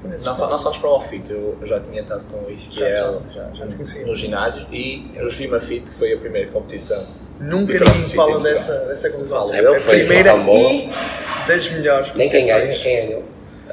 Conheces 0.02 0.26
não, 0.26 0.34
só, 0.36 0.50
não 0.50 0.58
só 0.58 0.70
nos 0.70 0.78
Profit, 0.80 1.32
eu 1.32 1.58
já 1.64 1.80
tinha 1.80 2.02
estado 2.02 2.24
com 2.32 2.38
o 2.40 2.48
Já, 2.48 2.52
Isquiel 2.54 3.22
já, 3.34 3.44
já, 3.50 3.54
já 3.54 3.66
nos 3.66 3.76
conhecia. 3.76 4.06
no 4.06 4.16
ginásio 4.16 4.68
e 4.74 5.08
nos 5.16 5.36
Vimafit, 5.36 5.84
que 5.84 5.92
foi 5.92 6.14
a 6.14 6.18
primeira 6.18 6.50
competição. 6.52 7.06
Nunca 7.42 7.74
E 7.74 7.80
ninguém 7.80 8.10
fala 8.16 8.40
dessa, 8.40 8.78
dessa. 8.86 9.10
Fala. 9.26 9.56
É 9.56 9.60
a 9.60 9.80
primeira 9.80 10.36
e 10.36 10.90
das 11.48 11.70
melhores 11.72 12.14
Nem 12.14 12.30
quem 12.30 12.46
ganha, 12.46 12.74
quem 12.74 13.08
ganhou. 13.08 13.24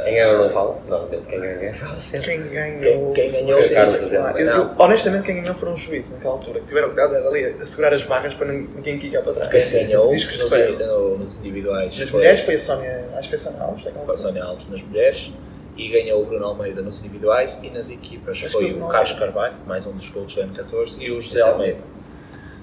Quem 0.04 0.14
ganhou 0.14 0.38
não 0.44 0.50
fala. 0.50 0.80
Normalmente 0.88 1.26
quem 1.28 1.40
ganha 1.40 1.74
fala 1.74 2.00
sempre. 2.00 2.26
Quem 2.28 2.48
ganhou. 2.48 3.12
Quem- 3.12 3.30
quem 3.30 3.44
ganhou, 3.46 3.60
eu- 3.60 4.70
honestamente, 4.78 5.24
quem 5.24 5.42
ganhou 5.42 5.54
foram 5.54 5.74
os 5.74 5.80
juízes 5.80 6.12
naquela 6.12 6.34
altura, 6.34 6.60
que 6.60 6.66
tiveram 6.66 6.90
que 6.94 7.00
andar 7.00 7.26
ali 7.26 7.44
a 7.60 7.66
segurar 7.66 7.92
as 7.92 8.02
barras 8.04 8.32
para 8.34 8.46
ninguém 8.46 8.98
quicar 8.98 9.22
para 9.22 9.32
trás. 9.34 9.48
Quem 9.50 9.70
ganhou 9.70 10.08
Discos 10.08 10.38
nos, 10.40 11.18
nos 11.18 11.38
individuais 11.38 11.98
Nas 11.98 12.08
foi- 12.08 12.20
mulheres 12.20 12.40
foi 12.40 12.54
a 12.54 12.58
Sónia, 12.58 13.04
acho 13.14 13.28
que 13.28 13.36
foi 13.36 13.48
a 13.48 13.52
Sónia 13.52 13.62
Alves. 13.66 13.82
foi 14.04 14.14
a. 14.14 14.16
Sónia 14.16 14.44
Alves 14.44 14.66
nas 14.70 14.82
mulheres 14.82 15.32
e 15.76 15.88
ganhou 15.88 16.22
o 16.22 16.26
Bruno 16.26 16.46
Almeida 16.46 16.80
nos 16.80 17.00
individuais 17.00 17.58
e 17.62 17.68
nas 17.70 17.90
equipas 17.90 18.38
Acho 18.38 18.50
foi 18.50 18.64
o 18.64 18.68
o 18.68 18.70
Bruno 18.76 18.88
Carlos 18.88 19.10
Almeida. 19.10 19.32
Carvalho, 19.32 19.54
mais 19.66 19.86
um 19.86 19.92
dos 19.92 20.08
gols 20.10 20.34
do 20.34 20.40
M14, 20.42 20.96
e 21.00 21.10
o 21.10 21.20
José 21.20 21.40
José 21.40 21.50
Almeida. 21.50 21.78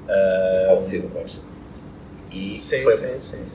Ah, 0.08 0.64
Falecido 0.68 1.08
Borja. 1.10 1.40
e 2.32 2.52
Sim, 2.52 2.84
foi, 2.84 2.98
sim, 2.98 3.20
sim. 3.20 3.46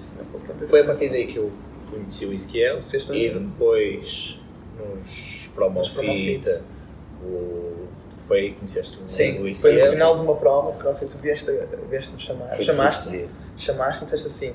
foi 0.68 0.80
a 0.80 0.84
partir 0.84 1.08
daí 1.10 1.26
que 1.26 1.36
eu 1.36 1.50
conheci 1.90 2.26
o 2.26 2.32
Isquiel 2.32 2.78
e 3.12 3.28
depois 3.30 4.38
nos 4.78 5.50
Promofita, 5.54 6.00
Promofit. 6.00 6.62
o 7.22 7.70
foi 8.26 8.52
conheceste 8.52 8.96
o, 8.96 9.08
Sim, 9.08 9.52
foi 9.54 9.72
no 9.72 9.90
final 9.90 10.14
de 10.14 10.22
uma 10.22 10.36
prova 10.36 10.70
de 10.70 10.78
crossfit, 10.78 11.10
tu 11.10 11.18
vieste, 11.18 11.50
vieste-me 11.90 12.20
chamar. 12.20 12.52
Chamaste, 12.62 13.10
decisivo. 13.10 13.32
chamaste-me 13.56 14.02
e 14.02 14.04
disseste 14.04 14.26
assim: 14.28 14.54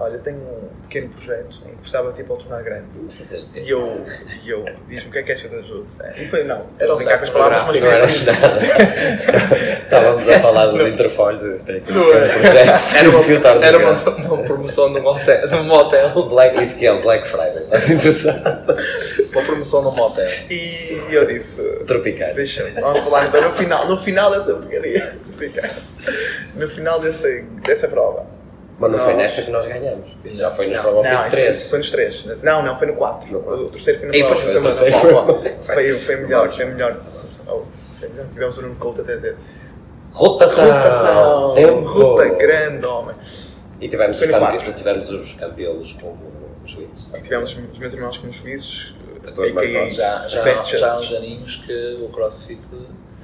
Olha, 0.00 0.14
eu 0.14 0.20
tenho 0.20 0.38
um 0.38 0.68
pequeno 0.82 1.10
projeto 1.10 1.62
em 1.64 1.70
que 1.70 1.76
precisava 1.76 2.12
tipo 2.12 2.32
ao 2.32 2.38
tornar 2.38 2.62
grande. 2.62 2.86
Não 2.96 3.04
precisas 3.04 3.40
dizer. 3.42 3.62
E 3.62 3.70
eu, 3.70 4.06
e 4.42 4.50
eu 4.50 4.64
diz-me 4.88 5.08
o 5.10 5.12
que 5.12 5.18
é 5.18 5.22
que 5.22 5.32
és 5.32 5.40
que 5.40 5.46
eu 5.46 5.50
te 5.50 5.56
ajudo? 5.58 5.86
E 6.16 6.26
foi, 6.26 6.42
não, 6.44 6.66
Era 6.78 6.92
um 6.92 6.96
brincar 6.96 7.18
com 7.18 7.24
as 7.24 7.30
palavras, 7.30 7.66
mas 7.66 7.76
Não 7.76 7.82
foi 7.82 7.90
era 7.98 8.04
assim. 8.04 8.24
nada. 8.24 8.58
Estávamos 9.84 10.28
a 10.28 10.40
falar 10.40 10.66
dos 10.66 10.80
interfolhos, 10.80 11.42
eu 11.42 11.56
tenho 11.64 11.78
aqui 11.78 11.92
um 11.92 11.94
pequeno 11.94 12.14
era. 12.24 12.28
projeto, 12.32 12.56
Era 12.56 12.78
preciso 12.78 13.24
que 13.24 13.32
eu 13.32 13.40
uma, 13.40 13.64
era 13.64 13.78
uma, 13.78 14.16
uma 14.34 14.42
promoção 14.42 14.88
num 14.88 15.06
hotel, 15.06 15.48
num 15.50 15.64
motel. 15.64 16.28
Black, 16.28 16.62
isso 16.62 16.78
que 16.78 16.86
é 16.86 16.92
o 16.92 17.02
Black 17.02 17.26
Friday, 17.28 17.62
estás 17.64 17.90
interessado? 17.90 18.76
Uma 19.32 19.42
promoção 19.44 19.82
num 19.82 19.92
motel. 19.92 20.28
E 20.50 21.00
eu 21.10 21.26
disse: 21.26 21.62
Tropical. 21.86 22.34
Deixa-me, 22.34 22.70
vamos 22.72 23.00
falar 23.00 23.26
então 23.26 23.40
no 23.42 23.52
final, 23.52 23.86
no 23.86 23.96
final 23.98 24.30
dessa 24.32 24.54
porcaria, 24.54 25.12
brincar. 25.36 25.70
no 26.56 26.68
final 26.68 26.98
dessa, 26.98 27.28
dessa 27.62 27.86
prova. 27.86 28.31
Mas 28.78 28.90
não 28.90 28.98
foi 28.98 29.12
Não. 29.12 29.18
nessa 29.18 29.42
que 29.42 29.50
nós 29.50 29.66
ganhamos. 29.66 30.08
Isso 30.24 30.36
já 30.38 30.50
foi 30.50 30.66
no 30.66 30.74
Não, 30.74 30.82
Prova 30.82 31.02
não, 31.08 31.24
Fit 31.24 31.26
isso 31.26 31.30
foi, 31.30 31.40
3. 31.40 31.68
foi 31.68 31.78
nos 31.78 31.90
três. 31.90 32.24
Não, 32.42 32.62
não, 32.62 32.76
foi 32.78 32.86
no 32.88 32.94
4. 32.96 33.32
No 33.32 33.40
quatro. 33.40 33.64
O 33.66 33.68
terceiro 33.68 33.98
foi 34.00 34.08
no 34.08 34.14
E 34.14 34.24
prova. 34.24 34.34
depois 34.34 34.74
foi 34.74 34.90
terceiro. 34.90 35.08
prova. 35.08 35.42
Foi, 35.62 35.92
foi 35.98 36.16
melhor, 36.16 36.52
foi 36.52 36.64
melhor. 36.64 37.00
Oh, 37.46 37.62
foi 37.98 38.08
melhor. 38.08 38.26
Tivemos 38.32 38.58
o 38.58 38.62
Nuno 38.62 38.74
Couto 38.76 39.00
até 39.02 39.14
dizer. 39.16 39.36
Rotação! 40.12 40.66
Rotação! 40.66 41.54
Tempo! 41.54 41.80
Ruta 41.88 42.28
grande, 42.34 42.84
homem. 42.86 43.16
E 43.80 43.88
tivemos 43.88 44.18
Foi 44.18 44.26
os, 44.28 44.32
campe... 44.32 44.72
tivemos 44.72 45.10
os 45.10 45.32
campeões 45.34 45.92
como 45.92 46.18
juízes. 46.64 47.10
E 47.14 47.20
tivemos 47.20 47.56
os 47.56 47.78
meus 47.78 47.92
irmãos 47.92 48.18
como 48.18 48.32
juízes. 48.32 48.94
Marcas. 49.54 49.94
Já, 49.94 50.26
já, 50.28 50.54
já 50.54 50.92
há 50.92 50.98
uns 50.98 51.12
aninhos 51.12 51.56
que 51.64 51.98
o 52.02 52.08
CrossFit 52.08 52.60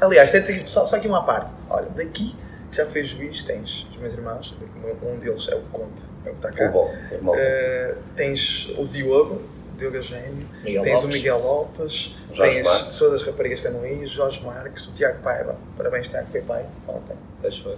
Aliás, 0.00 0.30
só, 0.66 0.86
só 0.86 0.96
aqui 0.96 1.08
uma 1.08 1.24
parte. 1.24 1.52
Olha, 1.68 1.88
daqui 1.96 2.36
já 2.72 2.86
foi 2.86 3.04
juiz, 3.04 3.42
tens 3.42 3.86
os 3.90 3.96
meus 3.98 4.12
irmãos, 4.12 4.54
um 5.02 5.18
deles 5.18 5.48
é 5.48 5.54
o 5.54 5.60
que 5.60 5.68
conta, 5.70 6.02
é 6.24 6.30
o 6.30 6.34
que 6.34 6.46
está 6.46 6.48
O 6.50 6.54
cá. 6.54 6.68
bom, 6.70 6.94
irmão. 7.10 7.34
Eh, 7.36 7.94
tens 8.16 8.68
o 8.76 8.82
Diogo, 8.86 9.34
o 9.72 9.76
Diogo 9.76 9.96
Eugênio, 9.96 10.48
Miguel 10.62 10.82
tens 10.82 10.92
o 10.94 10.96
Lopes. 11.02 11.14
Miguel 11.16 11.38
Lopes, 11.38 12.16
O 12.30 12.34
Jorge 12.34 12.54
tens 12.56 12.66
Marques. 12.66 12.96
todas 12.96 13.20
as 13.20 13.26
raparigas 13.26 13.60
que 13.60 13.66
andam 13.68 13.82
aí, 13.82 14.04
o 14.04 14.06
Jorge 14.06 14.44
Marques, 14.44 14.86
o 14.86 14.92
Tiago 14.92 15.18
Paiva. 15.22 15.56
Parabéns, 15.76 16.08
Tiago, 16.08 16.28
foi 16.30 16.40
pai 16.42 16.66
ontem. 16.86 17.16
depois 17.36 17.58
foi. 17.58 17.76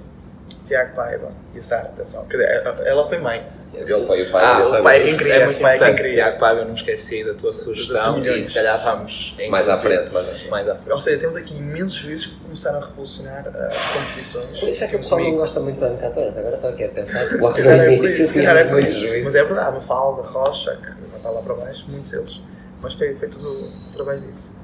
Tiago 0.70 0.94
Paiva 0.94 1.30
e 1.52 1.58
a 1.58 1.62
Sara, 1.64 1.88
atenção. 1.88 2.24
Quer 2.26 2.36
dizer, 2.36 2.86
ela 2.86 3.08
foi 3.08 3.18
mãe. 3.18 3.44
Esse 3.74 4.06
foi 4.06 4.22
o 4.22 4.30
pai 4.30 4.44
Ah, 4.44 4.62
o 4.62 4.82
pai 4.82 5.00
é 5.00 5.02
quem 5.02 5.16
queria, 5.16 5.34
é 5.34 5.46
muito 5.46 5.60
pai 5.60 5.76
é 5.76 5.78
quem 5.78 5.94
queria. 5.96 6.12
Tiago 6.14 6.38
Paiva, 6.38 6.60
eu 6.60 6.64
não 6.64 6.72
me 6.72 6.76
esqueci 6.76 7.24
da 7.24 7.34
tua 7.34 7.52
sugestão 7.52 8.24
e 8.24 8.44
se 8.44 8.54
calhar 8.54 8.80
vamos 8.84 9.36
Mais 9.48 9.68
à 9.68 9.76
frente, 9.76 10.12
mais 10.12 10.28
à 10.28 10.30
frente. 10.30 10.50
Mais 10.50 10.68
à 10.68 10.72
Ou 10.72 10.78
frente. 10.78 11.02
seja, 11.02 11.18
temos 11.18 11.36
aqui 11.36 11.56
imensos 11.56 11.94
juízes 11.94 12.26
que 12.26 12.36
começaram 12.36 12.78
a 12.78 12.86
revolucionar 12.86 13.48
uh, 13.48 13.76
as 13.76 13.92
competições. 13.92 14.60
Por 14.60 14.68
isso 14.68 14.84
é 14.84 14.86
que 14.86 14.96
o 14.96 14.98
pessoal 15.00 15.20
não 15.20 15.34
gosta 15.34 15.58
muito 15.58 15.80
do 15.80 15.86
M14. 15.86 16.38
Agora 16.38 16.54
estou 16.54 16.70
aqui 16.70 16.84
a 16.84 16.88
pensar 16.88 17.28
que 17.28 17.36
logo 17.36 17.58
no 17.58 17.68
é 17.68 17.96
por 17.96 18.04
início 18.04 18.40
é 18.40 18.64
por 18.64 18.72
muitos 18.72 18.94
juízes. 18.94 19.24
Mas 19.24 19.34
é 19.34 19.44
verdade, 19.44 19.72
Mafalda, 19.72 20.22
Rocha, 20.22 20.76
que 20.76 21.16
está 21.16 21.30
lá 21.30 21.42
para 21.42 21.54
baixo, 21.54 21.84
muitos 21.88 22.12
deles. 22.12 22.40
Mas 22.80 22.94
foi, 22.94 23.16
foi 23.16 23.28
tudo 23.28 23.70
através 23.90 24.24
disso. 24.24 24.54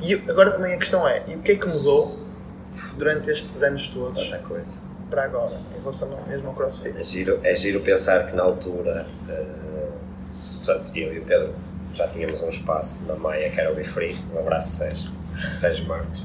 E 0.00 0.14
agora 0.14 0.52
também 0.52 0.72
a 0.72 0.78
questão 0.78 1.06
é, 1.06 1.22
e 1.28 1.34
o 1.34 1.40
que 1.40 1.52
é 1.52 1.56
que 1.56 1.68
mudou 1.68 2.18
durante 2.96 3.30
estes 3.30 3.62
anos 3.62 3.88
todos 3.88 4.24
Tanta 4.24 4.38
coisa. 4.38 4.89
Para 5.10 5.24
agora, 5.24 5.50
em 5.76 5.80
relação 5.80 6.08
mesmo 6.28 6.46
ao 6.48 6.52
É 6.54 6.56
CrossFit? 6.56 7.02
giro, 7.04 7.40
é 7.42 7.54
giro 7.54 7.80
pensar 7.80 8.28
que 8.30 8.36
na 8.36 8.42
altura, 8.44 9.04
eh, 9.28 9.44
portanto, 10.64 10.92
eu 10.96 11.12
e 11.14 11.18
o 11.18 11.24
Pedro 11.24 11.54
já 11.92 12.06
tínhamos 12.08 12.40
um 12.42 12.48
espaço 12.48 13.04
na 13.06 13.16
Maia 13.16 13.50
que 13.50 13.60
era 13.60 13.72
o 13.72 13.74
Bifree, 13.74 14.16
um 14.34 14.38
abraço 14.38 14.76
Sérgio, 14.78 15.10
Sérgio 15.56 15.86
Marques, 15.86 16.22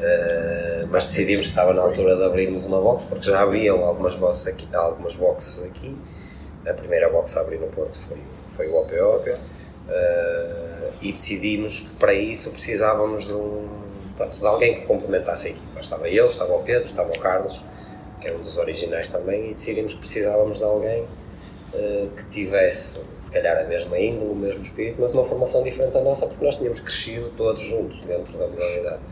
Eh, 0.00 0.86
mas 0.92 1.06
decidimos 1.06 1.46
que 1.46 1.50
estava 1.52 1.74
na 1.74 1.82
altura 1.82 2.14
de 2.16 2.22
abrirmos 2.22 2.64
uma 2.66 2.80
box, 2.80 3.04
porque 3.06 3.24
já 3.24 3.40
haviam 3.42 3.82
algumas 3.84 4.14
boxes 4.14 4.46
aqui, 4.46 4.68
algumas 4.72 5.16
boxes 5.16 5.64
aqui. 5.64 5.96
a 6.64 6.72
primeira 6.72 7.08
box 7.10 7.36
a 7.36 7.40
abrir 7.40 7.58
no 7.58 7.66
Porto 7.66 7.98
foi, 7.98 8.18
foi 8.56 8.68
o 8.68 8.76
OPO, 8.80 9.28
eh, 9.88 10.88
e 11.02 11.10
decidimos 11.12 11.80
que 11.80 11.88
para 11.96 12.12
isso 12.12 12.50
precisávamos 12.52 13.26
de, 13.26 13.34
um, 13.34 13.66
pronto, 14.16 14.38
de 14.38 14.46
alguém 14.46 14.74
que 14.76 14.80
complementasse 14.82 15.48
a 15.48 15.50
equipa. 15.50 15.80
Estava 15.80 16.08
eu, 16.08 16.26
estava 16.26 16.52
o 16.54 16.62
Pedro, 16.62 16.86
estava 16.88 17.10
o 17.10 17.18
Carlos, 17.18 17.60
que 18.20 18.28
é 18.28 18.34
um 18.34 18.38
dos 18.38 18.56
originais 18.56 19.08
também, 19.08 19.50
e 19.50 19.54
decidimos 19.54 19.94
que 19.94 20.00
precisávamos 20.00 20.58
de 20.58 20.64
alguém 20.64 21.06
eh, 21.74 22.06
que 22.16 22.24
tivesse, 22.30 23.00
se 23.20 23.30
calhar, 23.30 23.58
a 23.58 23.64
mesma 23.64 23.98
índole, 23.98 24.30
o 24.30 24.34
mesmo 24.34 24.62
espírito, 24.62 24.96
mas 25.00 25.12
uma 25.12 25.24
formação 25.24 25.62
diferente 25.62 25.92
da 25.92 26.00
nossa, 26.00 26.26
porque 26.26 26.44
nós 26.44 26.56
tínhamos 26.56 26.80
crescido 26.80 27.30
todos 27.36 27.62
juntos 27.62 28.04
dentro 28.04 28.38
da 28.38 28.46
modalidade. 28.46 29.02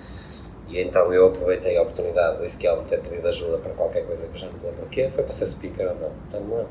E 0.68 0.80
então 0.80 1.12
eu 1.12 1.26
aproveitei 1.26 1.76
a 1.76 1.82
oportunidade 1.82 2.38
do 2.38 2.44
Ezequiel 2.44 2.78
me 2.82 2.88
ter 2.88 3.00
pedido 3.00 3.28
ajuda 3.28 3.58
para 3.58 3.72
qualquer 3.72 4.04
coisa 4.04 4.26
que 4.26 4.34
eu 4.34 4.38
já 4.38 4.46
não 4.46 4.54
me 4.54 4.66
lembro 4.66 4.86
o 4.86 4.88
quê, 4.88 5.08
foi 5.14 5.22
para 5.22 5.32
ser 5.32 5.46
speaker 5.46 5.88
ou 5.88 5.94
não, 5.94 6.12
já 6.32 6.40
não. 6.40 6.66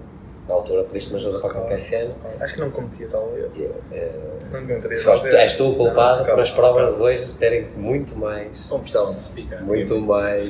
Na 0.48 0.54
altura 0.56 0.84
pediste-me 0.84 1.16
ajuda 1.16 1.40
para 1.40 1.50
qualquer 1.50 1.80
cena. 1.80 2.14
Acho 2.40 2.54
que 2.54 2.60
não 2.62 2.70
cometia 2.70 3.08
tal 3.08 3.36
erro. 3.36 3.52
Eu, 3.56 3.76
eh, 3.92 4.12
Não 4.52 4.62
encontraria 4.62 4.96
se 4.96 5.04
foste, 5.04 5.28
és 5.36 5.56
tu 5.56 5.72
o 5.72 5.76
culpado 5.76 6.20
Não, 6.20 6.26
para 6.26 6.42
as 6.44 6.52
provas 6.52 6.98
de 6.98 7.02
hoje 7.02 7.34
terem 7.34 7.66
muito 7.76 8.16
mais, 8.16 8.70
Não 8.70 8.80
precisavam 8.80 9.12
de 9.14 9.20
speaker. 9.20 9.64
muito 9.64 10.00
mais... 10.00 10.50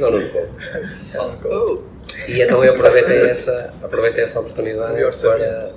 Não 0.00 0.08
conta. 1.40 1.48
Oh, 1.48 1.82
E 2.28 2.42
então 2.42 2.64
eu 2.64 2.74
aproveitei 2.74 3.18
essa, 3.30 3.72
aproveitei 3.82 4.24
essa 4.24 4.40
oportunidade 4.40 5.00
para, 5.20 5.72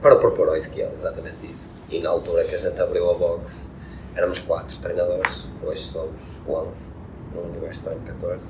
para 0.00 0.16
propor 0.16 0.48
ao 0.48 0.56
Ezequiel 0.56 0.90
exatamente 0.94 1.44
isso. 1.48 1.82
E 1.90 1.98
na 2.00 2.10
altura 2.10 2.44
que 2.44 2.54
a 2.54 2.58
gente 2.58 2.80
abriu 2.80 3.10
a 3.10 3.14
box, 3.14 3.68
éramos 4.14 4.38
quatro 4.38 4.78
treinadores, 4.78 5.44
hoje 5.62 5.82
somos 5.82 6.40
11 6.48 6.76
no 7.34 7.42
Universo 7.42 7.90
do 7.90 7.96
14 8.06 8.46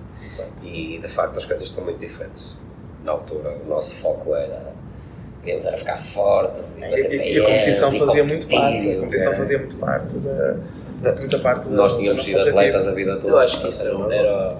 e 0.62 0.98
de 0.98 1.08
facto 1.08 1.38
as 1.38 1.44
coisas 1.46 1.66
estão 1.66 1.82
muito 1.82 1.98
diferentes. 1.98 2.56
Na 3.06 3.12
altura 3.12 3.56
o 3.64 3.68
nosso 3.68 3.94
foco 3.96 4.34
era, 4.34 4.72
queríamos 5.40 5.64
era 5.64 5.76
ficar 5.76 5.96
fortes 5.96 6.76
e, 6.76 6.80
bater 6.80 7.12
e- 7.20 7.34
e 7.34 7.40
a 7.40 7.44
competição 7.44 7.94
e 7.94 7.98
fazia 8.00 8.24
muito 8.24 8.46
parte. 8.48 8.90
A 8.90 9.00
competição 9.00 9.28
era- 9.32 9.36
fazia 9.40 9.58
muito 9.58 9.76
parte 9.76 10.18
da. 10.18 10.56
Da- 11.02 11.12
muita 11.14 11.38
parte 11.38 11.68
Nós 11.68 11.92
da- 11.92 11.98
tínhamos 11.98 12.22
do 12.22 12.26
sido 12.26 12.40
atletas 12.40 12.88
a 12.88 12.92
vida 12.92 13.16
toda. 13.16 13.28
eu 13.28 13.38
acho 13.38 13.60
que 13.60 13.68
isso 13.68 13.86
era, 13.86 14.14
era, 14.14 14.56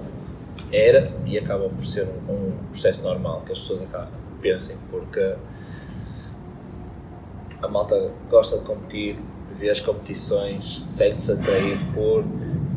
era 0.71 1.11
e 1.25 1.37
acaba 1.37 1.67
por 1.67 1.85
ser 1.85 2.07
um, 2.29 2.33
um 2.33 2.51
processo 2.71 3.03
normal 3.03 3.41
que 3.45 3.51
as 3.51 3.59
pessoas 3.59 3.81
acabam, 3.81 4.07
pensem, 4.41 4.77
porque 4.91 5.33
a 7.61 7.67
malta 7.67 8.11
gosta 8.29 8.57
de 8.59 8.63
competir, 8.63 9.19
vê 9.57 9.69
as 9.69 9.79
competições, 9.79 10.85
sente-se 10.87 11.31
atraído 11.31 11.91
por 11.93 12.23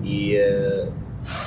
e 0.02 0.36
eh, 0.36 0.88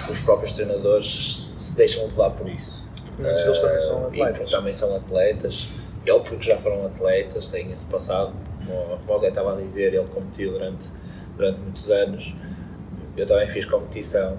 os 0.10 0.20
próprios 0.22 0.52
treinadores 0.52 1.52
se 1.58 1.76
deixam 1.76 2.06
levar 2.06 2.30
por 2.32 2.48
isso. 2.48 2.83
Muitos 3.18 3.44
deles 3.44 3.60
também 3.60 3.80
são 3.80 4.04
e 4.04 4.22
atletas. 4.22 4.52
também 4.52 4.74
são 4.74 4.96
atletas, 4.96 5.70
ele 6.06 6.20
porque 6.20 6.44
já 6.44 6.58
foram 6.58 6.86
atletas, 6.86 7.48
têm 7.48 7.72
esse 7.72 7.86
passado, 7.86 8.34
como, 8.66 9.00
o 9.08 9.18
Zé 9.18 9.30
estava 9.30 9.54
a 9.54 9.62
dizer, 9.62 9.94
ele 9.94 10.08
competiu 10.08 10.52
durante, 10.52 10.90
durante 11.36 11.60
muitos 11.60 11.92
anos, 11.92 12.36
eu 13.16 13.26
também 13.28 13.48
fiz 13.48 13.66
competição 13.66 14.38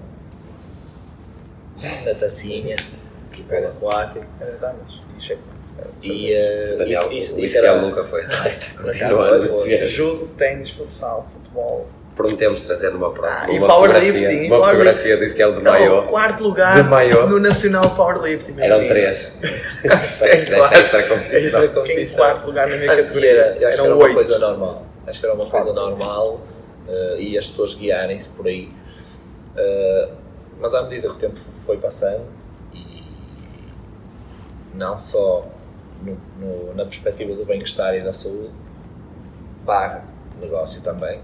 na 2.05 2.13
tacinha 2.13 2.75
e 3.37 3.41
polo 3.43 3.67
aquático 3.67 4.25
Era 4.39 4.57
damas. 4.57 4.99
E 5.17 5.37
e 6.01 6.33
eh, 6.33 6.75
Daniel, 6.77 7.01
isso, 7.01 7.13
isso, 7.13 7.35
o 7.35 7.39
isso 7.39 7.57
Ezequiel 7.57 7.75
era, 7.75 7.81
nunca 7.81 8.03
foi 8.03 8.23
atleta, 8.23 8.81
continua 8.81 9.35
a 9.35 9.47
ser. 9.47 9.85
Judo, 9.85 10.27
ténis, 10.37 10.69
futsal, 10.71 11.27
futebol. 11.33 11.87
Prometemos 12.15 12.61
trazer 12.61 12.91
numa 12.91 13.11
próxima 13.11 13.47
Ah, 13.49 13.51
e 13.53 13.57
uma 13.59 13.67
powerlifting, 13.67 14.11
fotografia, 14.13 14.47
uma 14.47 14.57
powerlifting. 14.57 14.77
fotografia 14.77 15.17
do 15.17 15.23
Ezequiel 15.23 15.53
de 15.55 15.61
Não, 15.63 15.71
maiô. 15.73 16.03
quarto 16.03 16.43
lugar 16.43 16.75
De 16.81 17.27
no 17.29 17.39
Nacional 17.39 17.89
Powerlifting. 17.89 18.55
Eram 18.57 18.77
menino. 18.77 18.93
três. 18.93 19.33
É. 20.21 20.35
Esta 20.79 21.03
competição. 21.03 21.83
Quem 21.83 22.07
quarto 22.07 22.45
lugar 22.47 22.67
na 22.69 22.77
minha 22.77 22.91
Ah, 22.91 22.95
categoria? 22.95 23.29
era- 23.31 23.57
eu 23.57 23.67
acho 23.67 23.77
que 23.77 23.83
Eram 23.83 23.85
era 23.85 23.95
uma 23.95 24.03
oito. 24.05 24.15
coisa 24.15 24.39
normal. 24.39 24.85
Acho 25.05 25.19
que 25.19 25.25
era 25.25 25.35
uma 25.35 25.45
coisa 25.45 25.73
normal 25.73 26.41
eh, 26.87 27.15
e 27.19 27.37
as 27.37 27.45
pessoas 27.47 27.73
guiarem-se 27.75 28.29
por 28.29 28.47
aí. 28.47 28.69
Eh, 29.57 30.09
mas 30.59 30.73
à 30.73 30.83
medida 30.83 31.09
que 31.09 31.13
o 31.13 31.17
tempo 31.17 31.37
foi 31.65 31.77
passando, 31.77 32.23
e 32.73 33.03
não 34.73 34.97
só 34.97 35.45
no- 36.01 36.17
no- 36.39 36.73
na 36.73 36.85
perspectiva 36.85 37.33
do 37.35 37.45
bem-estar 37.45 37.93
e 37.95 38.01
da 38.01 38.13
saúde, 38.13 38.49
barra 39.65 40.03
negócio 40.41 40.81
também, 40.81 41.19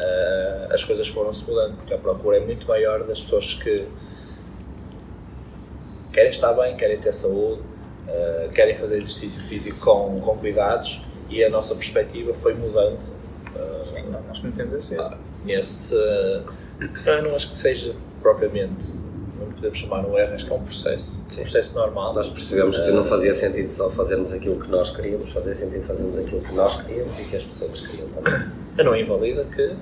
eh, 0.00 0.68
as 0.70 0.82
coisas 0.84 1.06
foram-se 1.08 1.48
mudando, 1.48 1.76
porque 1.76 1.94
a 1.94 1.98
procura 1.98 2.38
é 2.38 2.40
muito 2.40 2.66
maior 2.66 3.04
das 3.04 3.20
pessoas 3.20 3.54
que 3.54 3.86
querem 6.12 6.30
estar 6.30 6.52
bem, 6.54 6.76
querem 6.76 6.98
ter 6.98 7.12
saúde, 7.12 7.62
eh, 8.08 8.48
querem 8.54 8.74
fazer 8.74 8.96
exercício 8.96 9.42
físico 9.42 9.78
com, 9.78 10.20
com 10.20 10.36
cuidados 10.38 11.02
e 11.28 11.44
a 11.44 11.50
nossa 11.50 11.74
perspectiva 11.74 12.32
foi 12.34 12.54
mudando 12.54 12.98
Uh, 13.54 13.84
Sim, 13.84 14.02
não, 14.10 14.22
nós 14.22 14.38
cometemos 14.38 14.74
esse 14.74 14.94
erro. 14.94 15.16
nesse. 15.44 15.94
uh, 15.94 16.44
eu 17.06 17.22
não 17.22 17.34
acho 17.34 17.50
que 17.50 17.56
seja 17.56 17.94
propriamente. 18.22 18.98
Não 19.38 19.50
podemos 19.52 19.78
chamar 19.78 20.04
um 20.06 20.18
erro, 20.18 20.34
acho 20.34 20.46
que 20.46 20.52
é 20.52 20.54
um 20.54 20.62
processo. 20.62 21.20
Um 21.20 21.34
processo 21.34 21.74
normal. 21.74 22.12
Nós 22.14 22.28
percebemos 22.28 22.76
que 22.78 22.90
não 22.90 23.04
fazia 23.04 23.34
sentido 23.34 23.68
só 23.68 23.90
fazermos 23.90 24.32
aquilo 24.32 24.60
que 24.60 24.68
nós 24.68 24.90
queríamos, 24.90 25.32
fazia 25.32 25.54
sentido 25.54 25.82
fazermos 25.84 26.18
aquilo 26.18 26.40
que 26.42 26.54
nós 26.54 26.82
queríamos 26.82 27.18
e 27.18 27.24
que 27.24 27.36
as 27.36 27.44
pessoas 27.44 27.80
queriam 27.80 28.08
também. 28.08 28.59
Eu 28.78 28.84
não 28.84 28.96
invalida 28.96 29.44
que 29.44 29.74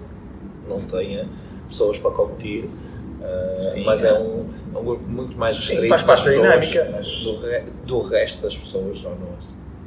não 0.68 0.80
tenha 0.80 1.26
pessoas 1.68 1.98
para 1.98 2.10
competir, 2.10 2.64
uh, 2.64 3.56
Sim, 3.56 3.84
mas 3.84 4.02
é. 4.04 4.08
é 4.08 4.14
um, 4.18 4.46
é 4.74 4.78
um 4.78 4.84
grupo 4.84 5.08
muito 5.08 5.36
mais 5.38 5.56
Sim, 5.56 5.62
restrito. 5.72 5.88
faz 5.88 6.02
parte 6.02 6.24
da 6.24 6.30
dinâmica, 6.32 6.88
mas- 6.92 7.22
Do, 7.24 7.40
re- 7.40 7.64
do 7.86 8.00
resto 8.02 8.42
das 8.42 8.56
pessoas, 8.56 9.04
ou 9.04 9.10
não, 9.12 9.28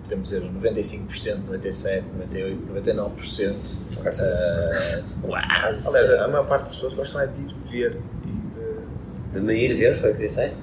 podemos 0.03 0.29
dizer 0.29 0.41
95%, 0.43 1.39
97%, 1.49 2.03
98%, 2.33 2.57
99%. 2.83 3.53
Quase 4.01 4.23
uh, 4.23 5.27
quase. 5.27 6.17
A 6.19 6.27
maior 6.27 6.47
parte 6.47 6.63
das 6.65 6.75
pessoas 6.75 6.93
gostam 6.93 7.21
é 7.21 7.27
de 7.27 7.41
ir 7.41 7.55
ver 7.63 7.97
e 8.25 8.27
de. 8.55 9.39
De 9.39 9.41
me 9.41 9.53
ir 9.55 9.73
ver, 9.73 9.95
foi 9.95 10.11
o 10.11 10.15
que 10.15 10.21
disseste? 10.23 10.57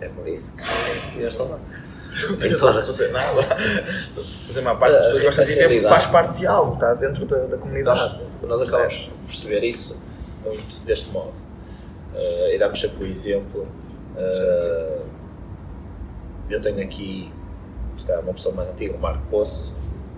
É 0.00 0.08
por 0.08 0.26
isso 0.28 0.56
que 0.56 1.20
eu 1.20 1.28
estou 1.28 1.48
lá. 1.48 1.58
Em 2.44 2.56
todas. 2.56 2.86
fazer 2.86 3.08
nada. 3.08 3.46
Mas 4.48 4.56
a 4.56 4.62
maior 4.62 4.78
parte 4.78 4.92
das 4.92 5.04
pessoas 5.06 5.22
gostam 5.22 5.44
de 5.44 5.50
porque 5.52 5.66
realidade. 5.66 5.94
faz 5.94 6.06
parte 6.06 6.38
de 6.38 6.46
algo, 6.46 6.74
está 6.74 6.94
dentro 6.94 7.24
da, 7.26 7.38
da 7.38 7.58
comunidade. 7.58 8.20
Nós, 8.42 8.48
nós 8.48 8.62
acabamos 8.62 8.96
por 8.96 9.26
perceber 9.26 9.64
isso 9.64 10.00
muito 10.44 10.84
deste 10.84 11.10
modo. 11.10 11.32
Uh, 12.14 12.54
e 12.54 12.58
damos 12.58 12.80
sempre 12.80 13.04
o 13.04 13.06
exemplo. 13.06 13.66
uh, 14.16 15.06
eu 16.48 16.60
tenho 16.60 16.80
aqui 16.80 17.30
calhar, 18.06 18.22
uma 18.22 18.34
pessoa 18.34 18.54
mais 18.54 18.68
antiga, 18.68 18.94
o 18.94 18.98
Marco 18.98 19.22
Poço. 19.30 19.72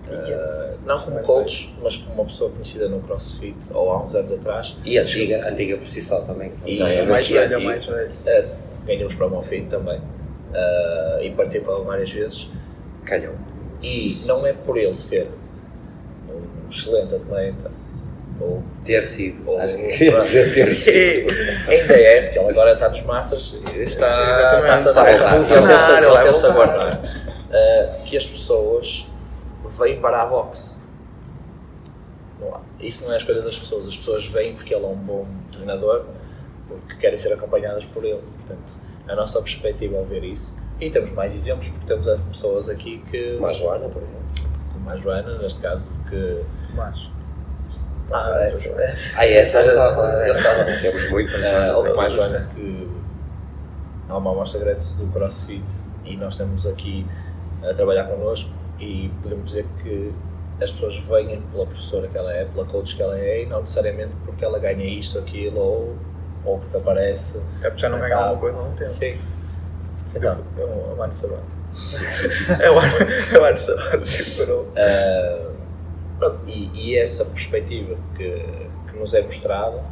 uh, 0.07 0.77
não 0.85 0.99
como 0.99 1.19
coach, 1.19 1.73
mas 1.81 1.97
como 1.97 2.15
uma 2.15 2.25
pessoa 2.25 2.49
conhecida 2.49 2.89
no 2.89 2.99
CrossFit 3.01 3.71
ou 3.73 3.91
há 3.91 4.03
uns 4.03 4.15
anos 4.15 4.39
atrás. 4.39 4.77
E 4.83 4.97
antiga, 4.97 5.47
antiga 5.47 5.77
por 5.77 5.85
si 5.85 6.01
só 6.01 6.21
também. 6.21 6.51
E 6.65 6.77
Já 6.77 6.89
é 6.89 6.99
É 6.99 7.05
mais 7.05 7.29
velho, 7.29 7.55
é 7.55 7.59
mais 7.59 7.85
velho. 7.85 8.11
Uh, 8.11 8.85
ganhou 8.85 9.07
os 9.07 9.15
Promo 9.15 9.41
Fit 9.41 9.67
também. 9.67 10.01
Uh, 10.51 11.21
e 11.21 11.31
participou 11.31 11.83
várias 11.83 12.11
vezes. 12.11 12.49
Calhou. 13.05 13.33
E 13.81 14.21
não 14.25 14.45
é 14.45 14.53
por 14.53 14.77
ele 14.77 14.93
ser 14.95 15.29
um 16.29 16.69
excelente 16.69 17.15
atleta 17.15 17.71
ou 18.41 18.61
Ter 18.85 19.01
sido. 19.03 19.49
Ou- 19.49 19.59
Acho 19.59 19.75
que 19.75 19.87
dizer 19.87 20.53
ter 20.53 20.71
sido. 20.75 21.69
Ainda 21.69 21.93
é, 21.93 22.21
porque 22.23 22.39
ele 22.39 22.49
agora 22.49 22.73
está 22.73 22.89
nos 22.89 23.01
Masters 23.01 23.59
e 23.75 23.79
está, 23.83 24.07
a 24.07 24.59
dar. 24.93 25.03
revolucionar, 25.03 26.03
Ele 26.03 26.17
tem-se 26.23 26.45
a- 26.45 26.49
guardar. 26.49 26.99
Uh, 27.49 28.03
que 28.03 28.15
as 28.15 28.25
pessoas 28.27 29.07
vêm 29.79 29.99
para 29.99 30.21
a 30.21 30.25
boxe. 30.25 30.77
Não 32.39 32.61
Isso 32.79 33.03
não 33.03 33.11
é 33.11 33.15
a 33.15 33.17
escolha 33.17 33.41
das 33.41 33.57
pessoas. 33.57 33.87
As 33.87 33.95
pessoas 33.97 34.25
vêm 34.27 34.53
porque 34.53 34.73
ele 34.73 34.83
é 34.85 34.87
um 34.87 34.95
bom 34.95 35.25
treinador, 35.51 36.05
porque 36.67 36.95
querem 36.95 37.17
ser 37.17 37.33
acompanhadas 37.33 37.83
por 37.85 38.03
ele. 38.05 38.21
Portanto, 38.37 38.79
a 39.09 39.15
nossa 39.15 39.41
perspectiva 39.41 39.97
ao 39.97 40.05
ver 40.05 40.23
isso. 40.23 40.55
E 40.79 40.89
temos 40.89 41.11
mais 41.11 41.35
exemplos, 41.35 41.69
porque 41.69 41.85
temos 41.85 42.07
pessoas 42.27 42.69
aqui 42.69 43.01
que. 43.09 43.33
Como 43.33 43.47
a 43.47 43.53
Joana, 43.53 43.89
por 43.89 44.01
exemplo. 44.01 44.21
Como 44.71 44.89
a 44.89 44.95
Joana, 44.95 45.37
neste 45.39 45.59
caso, 45.59 45.87
que. 46.09 46.41
Tomás. 46.67 47.09
Ah, 48.11 48.37
essa, 48.41 48.69
Ah, 49.15 49.25
essa 49.25 49.61
eu 49.61 49.69
estava 49.69 49.91
a 49.91 49.95
falar. 49.95 50.27
Eu 50.27 50.33
estava. 50.33 50.63
Temos 50.81 51.09
muitas 51.11 51.41
Uh, 51.43 51.75
ou 51.75 51.85
como 51.85 52.01
a 52.01 52.09
Joanas. 52.09 52.31
Joana, 52.31 52.49
que 52.55 52.89
há 54.07 54.17
uma 54.17 54.31
amostra 54.31 54.59
grande 54.61 54.93
do 54.95 55.07
CrossFit 55.07 55.69
e 56.05 56.17
nós 56.17 56.33
estamos 56.33 56.65
aqui 56.65 57.05
a 57.61 57.73
trabalhar 57.73 58.05
connosco 58.05 58.49
e 58.79 59.11
podemos 59.21 59.45
dizer 59.45 59.65
que 59.83 60.11
as 60.61 60.71
pessoas 60.71 60.97
vêm 60.97 61.41
pela 61.51 61.65
professora 61.65 62.07
que 62.07 62.17
ela 62.17 62.33
é, 62.33 62.45
pela 62.45 62.65
coach 62.65 62.95
que 62.95 63.03
ela 63.03 63.17
é 63.17 63.43
e 63.43 63.45
não 63.45 63.61
necessariamente 63.61 64.11
porque 64.25 64.43
ela 64.43 64.59
ganha 64.59 64.85
isto, 64.85 65.19
aquilo 65.19 65.59
ou, 65.59 65.95
ou 66.45 66.59
porque 66.59 66.77
aparece. 66.77 67.39
Até 67.57 67.69
porque 67.69 67.81
já 67.81 67.89
não 67.89 67.99
ganha 67.99 68.15
Ah, 68.17 68.29
alguma 68.29 68.39
coisa 68.39 68.57
há 68.57 68.61
um 68.61 68.71
tempo. 68.73 68.89
Sim. 68.89 69.17
Então, 70.15 70.39
é 70.57 70.61
é 70.61 70.65
um 70.65 71.03
ano 71.03 71.13
sabático. 71.13 71.47
é 72.61 72.71
um 72.71 72.79
ano, 72.79 72.93
é 73.33 73.39
um 73.39 73.45
ano 73.45 73.57
sabático. 73.57 74.37
parou. 74.37 74.61
Uh, 74.63 75.51
pronto, 76.17 76.39
e, 76.47 76.71
e 76.73 76.97
essa 76.97 77.25
perspectiva 77.25 77.95
que, 78.15 78.69
que 78.89 78.97
nos 78.97 79.13
é 79.13 79.21
mostrada 79.21 79.83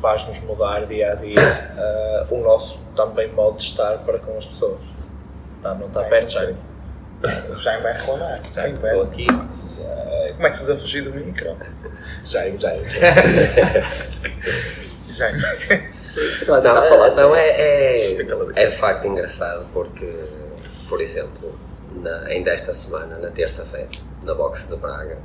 faz-nos 0.00 0.40
mudar 0.40 0.84
dia 0.86 1.12
a 1.12 1.14
dia 1.14 1.40
uh, 1.40 2.34
o 2.34 2.42
nosso 2.42 2.78
também 2.94 3.32
modo 3.32 3.56
de 3.56 3.62
estar 3.62 3.98
para 3.98 4.18
com 4.18 4.36
as 4.36 4.46
pessoas. 4.46 4.80
Tá, 5.62 5.74
não 5.74 5.86
está 5.86 6.00
Vai 6.00 6.10
perto 6.10 6.32
já. 6.32 6.52
O 7.48 7.56
Jaime 7.56 7.82
vai 7.82 7.92
reclamar. 7.94 8.40
Já 8.54 8.68
estou 8.68 9.02
aqui. 9.02 9.26
Começas 10.36 10.68
a 10.68 10.76
fugir 10.76 11.02
do 11.02 11.12
micro. 11.12 11.56
Jaime, 12.26 12.58
Jaime. 12.58 12.84
Jaime. 15.16 15.40
Não, 16.46 16.56
tentar 16.62 16.84
é- 16.84 16.88
falar 16.88 17.10
não, 17.14 17.32
assim. 17.32 17.40
é, 17.40 17.48
é, 17.48 18.62
é 18.62 18.66
de 18.66 18.76
facto 18.76 19.06
engraçado 19.06 19.66
porque, 19.72 20.06
por 20.88 21.00
exemplo, 21.00 21.58
na, 21.96 22.20
ainda 22.26 22.50
esta 22.50 22.72
semana, 22.74 23.18
na 23.18 23.30
terça-feira, 23.30 23.88
na 24.22 24.34
boxe 24.34 24.68
de 24.68 24.76
Braga, 24.76 25.18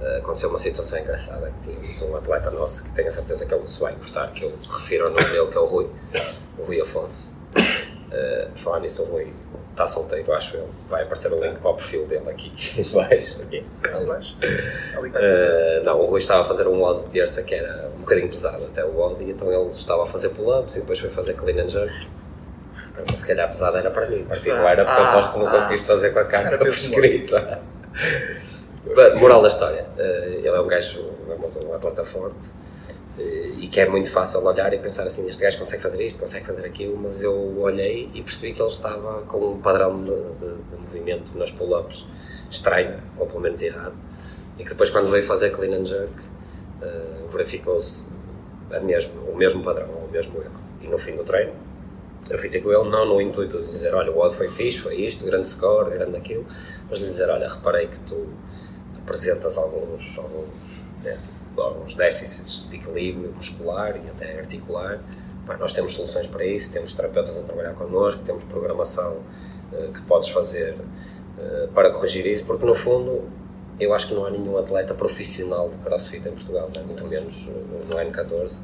eh, 0.00 0.18
aconteceu 0.18 0.48
uma 0.48 0.58
situação 0.58 0.98
engraçada 0.98 1.52
que 1.62 1.70
tínhamos 1.70 2.02
um 2.02 2.16
atleta 2.16 2.50
nosso 2.50 2.84
que 2.84 2.90
tenho 2.90 3.08
a 3.08 3.10
certeza 3.10 3.46
que 3.46 3.52
ele 3.54 3.60
não 3.62 3.68
se 3.68 3.80
vai 3.80 3.92
importar, 3.92 4.28
que 4.32 4.44
eu 4.44 4.52
refiro 4.68 5.04
ao 5.06 5.10
nome 5.12 5.24
dele, 5.30 5.46
que 5.46 5.56
é 5.56 5.60
o 5.60 5.66
Rui, 5.66 5.88
o 6.58 6.64
Rui 6.64 6.80
Afonso. 6.80 7.32
Eh, 8.10 8.48
por 8.52 8.58
falar 8.58 8.80
nisso, 8.80 9.02
o 9.02 9.06
Rui 9.06 9.32
está 9.72 9.86
solteiro, 9.86 10.32
acho 10.32 10.56
eu. 10.56 10.68
Vai 10.88 11.02
aparecer 11.02 11.32
o 11.32 11.42
link 11.42 11.58
para 11.58 11.70
o 11.70 11.74
perfil 11.74 12.06
dele 12.06 12.30
aqui. 12.30 12.52
Uh, 13.92 15.82
não, 15.84 16.00
o 16.00 16.06
Rui 16.06 16.20
estava 16.20 16.42
a 16.42 16.44
fazer 16.44 16.66
um 16.68 16.80
WOD 16.80 17.04
de 17.04 17.10
terça 17.10 17.42
que 17.42 17.54
era 17.54 17.88
um 17.96 18.00
bocadinho 18.00 18.28
pesado 18.28 18.64
até 18.64 18.84
o 18.84 18.90
WOD 18.96 19.24
e 19.24 19.30
então 19.30 19.52
ele 19.52 19.68
estava 19.70 20.02
a 20.02 20.06
fazer 20.06 20.30
pull-ups 20.30 20.76
e 20.76 20.80
depois 20.80 20.98
foi 20.98 21.10
fazer 21.10 21.34
clean 21.34 21.64
and 21.64 21.68
jerk. 21.68 21.92
Mas 23.08 23.18
se 23.18 23.26
calhar 23.26 23.48
pesado 23.48 23.76
era 23.76 23.90
para 23.90 24.06
mim, 24.06 24.24
para 24.24 24.36
ti 24.36 24.48
não 24.50 24.68
era 24.68 24.84
porque 24.84 25.00
eu 25.00 25.04
Ah, 25.04 25.12
aposto 25.12 25.32
que 25.32 25.38
não 25.38 25.46
ah. 25.46 25.50
conseguiste 25.50 25.86
fazer 25.86 26.10
com 26.12 26.18
a 26.18 26.24
carta 26.24 26.58
prescrita. 26.58 27.60
Moral 29.20 29.42
da 29.42 29.48
história, 29.48 29.86
uh, 29.96 30.00
ele 30.00 30.48
é 30.48 30.60
um 30.60 30.66
gajo, 30.66 31.00
é 31.28 31.66
um 31.66 31.74
atleta 31.74 32.04
forte 32.04 32.48
e 33.18 33.68
que 33.68 33.80
é 33.80 33.88
muito 33.88 34.10
fácil 34.10 34.42
olhar 34.44 34.72
e 34.72 34.78
pensar 34.78 35.06
assim, 35.06 35.28
este 35.28 35.42
gajo 35.42 35.58
consegue 35.58 35.82
fazer 35.82 36.00
isto, 36.02 36.18
consegue 36.18 36.46
fazer 36.46 36.64
aquilo, 36.64 36.96
mas 36.96 37.22
eu 37.22 37.58
olhei 37.60 38.08
e 38.14 38.22
percebi 38.22 38.54
que 38.54 38.62
ele 38.62 38.70
estava 38.70 39.22
com 39.22 39.52
um 39.52 39.60
padrão 39.60 40.02
de, 40.02 40.10
de- 40.10 40.62
de 40.70 40.76
movimento 40.80 41.36
nas 41.36 41.50
pull-ups 41.50 42.06
estranho, 42.50 43.00
ou 43.18 43.26
pelo 43.26 43.40
menos 43.40 43.60
errado, 43.60 43.94
e 44.58 44.64
que 44.64 44.70
depois 44.70 44.88
quando 44.90 45.10
veio 45.10 45.24
fazer 45.24 45.50
clean 45.50 45.78
and 45.80 45.84
jerk 45.84 46.12
uh, 46.82 47.28
verificou-se 47.30 48.08
o 49.30 49.36
mesmo 49.36 49.62
padrão, 49.62 49.88
o 49.88 50.10
mesmo 50.10 50.40
erro. 50.40 50.60
E 50.80 50.86
no 50.88 50.96
fim 50.98 51.14
do 51.14 51.22
treino, 51.24 51.52
eu 52.30 52.38
fui 52.38 52.48
ter 52.48 52.60
com 52.62 52.72
ele, 52.72 52.88
não 52.88 53.04
no 53.06 53.20
intuito 53.20 53.60
de 53.62 53.70
dizer, 53.70 53.94
olha, 53.94 54.10
o 54.10 54.18
odd 54.18 54.34
foi 54.34 54.48
fixe, 54.48 54.78
foi 54.78 54.96
isto, 54.96 55.24
grande 55.24 55.48
score, 55.48 55.90
grande 55.90 56.16
aquilo, 56.16 56.46
mas 56.88 56.98
de 56.98 57.04
dizer, 57.04 57.28
olha, 57.28 57.48
reparei 57.48 57.88
que 57.88 57.98
tu 58.00 58.28
apresentas 58.96 59.58
alguns, 59.58 60.16
alguns, 60.18 60.81
déficits, 61.02 61.44
alguns 61.56 61.94
déficits 61.94 62.68
de 62.68 62.76
equilíbrio 62.76 63.32
muscular 63.32 63.96
e 63.96 64.08
até 64.08 64.38
articular. 64.38 65.00
Pá, 65.46 65.56
nós 65.56 65.72
temos 65.72 65.94
soluções 65.94 66.26
para 66.26 66.44
isso, 66.44 66.72
temos 66.72 66.94
terapeutas 66.94 67.38
a 67.38 67.42
trabalhar 67.42 67.74
connosco, 67.74 68.22
temos 68.22 68.44
programação 68.44 69.18
eh, 69.72 69.90
que 69.92 70.02
podes 70.02 70.28
fazer 70.28 70.76
eh, 71.38 71.68
para 71.74 71.90
corrigir 71.90 72.26
isso, 72.26 72.44
porque 72.44 72.64
no 72.64 72.74
fundo 72.74 73.28
eu 73.80 73.92
acho 73.92 74.08
que 74.08 74.14
não 74.14 74.24
há 74.24 74.30
nenhum 74.30 74.56
atleta 74.56 74.94
profissional 74.94 75.68
de 75.68 75.76
crossfit 75.78 76.26
em 76.28 76.32
Portugal, 76.32 76.70
né? 76.74 76.82
muito 76.82 77.04
menos 77.06 77.48
eh, 77.48 77.84
no 77.88 77.96
N14. 77.96 78.58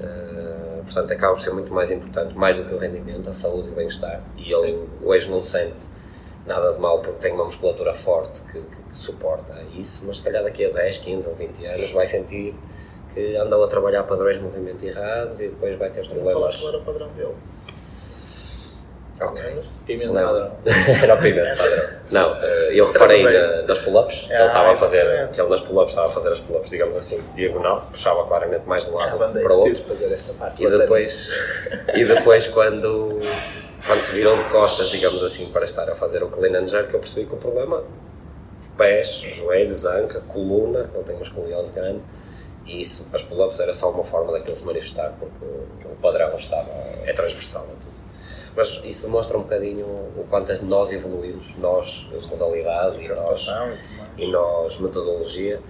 Uh, 0.00 0.82
portanto, 0.82 1.12
acaba 1.12 1.34
por 1.34 1.42
ser 1.42 1.52
muito 1.52 1.70
mais 1.74 1.90
importante, 1.90 2.34
mais 2.34 2.56
do 2.56 2.64
que 2.64 2.72
o 2.72 2.78
rendimento, 2.78 3.28
a 3.28 3.34
saúde 3.34 3.68
e 3.68 3.70
o 3.70 3.74
bem-estar. 3.74 4.22
E 4.38 4.50
ele 4.50 4.72
Sim. 4.72 4.88
hoje 5.02 5.30
não 5.30 5.42
sente 5.42 5.84
nada 6.46 6.72
de 6.72 6.78
mal 6.80 7.00
porque 7.00 7.18
tem 7.20 7.32
uma 7.32 7.44
musculatura 7.44 7.92
forte 7.94 8.42
que, 8.42 8.52
que- 8.60 8.76
que 8.90 8.96
suporta 8.96 9.54
isso, 9.76 10.04
mas 10.06 10.16
se 10.18 10.22
calhar 10.24 10.42
daqui 10.42 10.64
a 10.64 10.70
10, 10.70 10.98
15 10.98 11.28
ou 11.28 11.34
20 11.34 11.64
anos 11.66 11.92
vai 11.92 12.06
sentir 12.06 12.54
que 13.14 13.36
andou 13.36 13.62
a 13.64 13.68
trabalhar 13.68 14.02
padrões 14.04 14.36
de 14.36 14.42
movimento 14.42 14.84
errados 14.84 15.40
e 15.40 15.48
depois 15.48 15.76
vai 15.78 15.90
ter 15.90 16.00
Não 16.02 16.08
problemas. 16.08 16.32
falaste 16.34 16.60
qual 16.60 16.68
era 16.72 16.78
o 16.78 16.84
padrão 16.84 17.08
dele. 17.10 17.34
Ok. 19.20 19.60
Pimenta 19.86 20.12
Lembro. 20.12 20.26
padrão. 20.32 20.52
Era 21.02 21.14
o 21.14 21.18
pivete 21.18 21.56
padrão. 21.58 21.88
Não, 22.10 22.36
eh, 22.42 22.70
eu 22.72 22.90
reparei 22.90 23.22
na, 23.22 23.62
nas 23.62 23.78
pull-ups, 23.80 24.20
que 24.20 24.32
ele 24.32 24.42
Ah, 24.42 24.46
estava 24.46 24.72
a 24.72 24.76
fazer, 24.76 25.04
ele 25.04 25.48
nas 25.48 25.60
pull-ups 25.60 25.90
estava 25.90 26.08
a 26.08 26.10
fazer 26.10 26.32
as 26.32 26.40
pull-ups, 26.40 26.70
digamos 26.70 26.96
assim, 26.96 27.22
diagonal, 27.34 27.86
puxava 27.90 28.24
claramente 28.26 28.66
mais 28.66 28.84
de 28.86 28.90
um 28.90 28.94
lado 28.94 29.14
Ah, 29.14 29.18
bandeira. 29.18 29.46
para 29.46 29.56
o 29.56 29.60
outro. 29.60 29.82
Parte. 30.38 30.64
E 30.64 30.70
depois, 30.70 31.28
e 31.94 32.04
depois 32.04 32.46
quando, 32.46 33.20
quando 33.86 34.00
se 34.00 34.12
virou 34.12 34.36
de 34.38 34.44
costas, 34.44 34.88
digamos 34.88 35.22
assim, 35.22 35.50
para 35.52 35.64
estar 35.66 35.88
a 35.90 35.94
fazer 35.94 36.22
o 36.22 36.28
clean 36.28 36.58
and 36.58 36.68
jerk, 36.68 36.92
eu 36.94 37.00
percebi 37.00 37.26
que 37.26 37.34
o 37.34 37.38
problema, 37.38 37.84
os 38.60 38.68
pés, 38.68 39.22
os 39.28 39.36
joelhos, 39.36 39.84
a 39.84 39.96
anca, 39.96 40.20
coluna, 40.22 40.90
ele 40.94 41.04
tem 41.04 41.14
uma 41.14 41.22
escoliose 41.22 41.72
grande, 41.72 42.00
e 42.64 42.80
isso, 42.80 43.10
as 43.12 43.22
pull-ups 43.22 43.60
era 43.60 43.72
só 43.74 43.90
uma 43.90 44.04
forma 44.04 44.32
daquilo 44.32 44.54
se 44.56 44.64
manifestar, 44.64 45.12
porque 45.20 45.44
o 45.44 45.96
padrão 46.00 46.34
estava, 46.36 46.70
é 47.04 47.12
transversal 47.12 47.64
a 47.64 47.80
tudo. 47.84 47.99
Mas 48.56 48.80
isso 48.84 49.08
mostra 49.08 49.38
um 49.38 49.42
bocadinho 49.42 49.86
o 49.86 50.26
quanto 50.28 50.52
nós 50.64 50.92
evoluímos, 50.92 51.56
nós, 51.58 52.08
modalidade, 52.28 53.02
e 53.02 53.08
nós, 53.08 53.48
e 54.18 54.24
e 54.24 54.26
nós, 54.30 54.78
metodologia, 54.78 55.60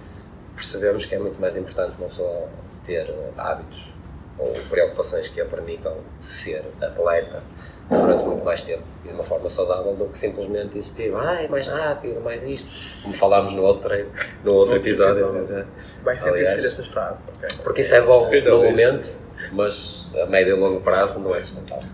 percebemos 0.55 1.05
que 1.05 1.15
é 1.15 1.19
muito 1.19 1.39
mais 1.39 1.55
importante 1.57 1.93
uma 1.97 2.07
pessoa 2.07 2.49
ter 2.83 3.13
hábitos 3.37 3.93
ou 4.37 4.53
preocupações 4.69 5.27
que 5.27 5.39
a 5.39 5.45
permitam 5.45 5.95
ser 6.19 6.63
atleta 6.81 7.43
durante 7.89 8.23
muito 8.23 8.43
mais 8.43 8.63
tempo 8.63 8.83
e 9.03 9.09
de 9.09 9.13
uma 9.13 9.23
forma 9.23 9.49
saudável 9.49 9.93
do 9.95 10.05
que 10.05 10.17
simplesmente 10.17 10.77
existir, 10.77 11.13
ah, 11.13 11.43
é 11.43 11.47
mais 11.47 11.67
rápido, 11.67 12.21
mais 12.21 12.41
isto, 12.43 13.03
como 13.03 13.13
falámos 13.15 13.53
no 13.53 13.63
outro, 13.63 13.89
treino, 13.89 14.09
no 14.43 14.53
outro 14.53 14.77
episódio. 14.77 15.33
Mas, 15.33 15.51
é, 15.51 15.65
Vai 16.01 16.17
sempre 16.17 16.39
aliás, 16.39 16.57
existir 16.57 16.67
essas 16.67 16.87
frases, 16.87 17.27
ok? 17.27 17.49
porque 17.63 17.81
isso 17.81 17.93
é 17.93 18.01
bom 18.01 18.29
no 18.29 18.63
momento, 18.63 19.09
mas 19.51 20.07
a 20.15 20.25
médio 20.25 20.55
e 20.55 20.59
longo 20.59 20.79
prazo 20.81 21.19
não 21.19 21.35
é 21.35 21.41
sustentável. 21.41 21.89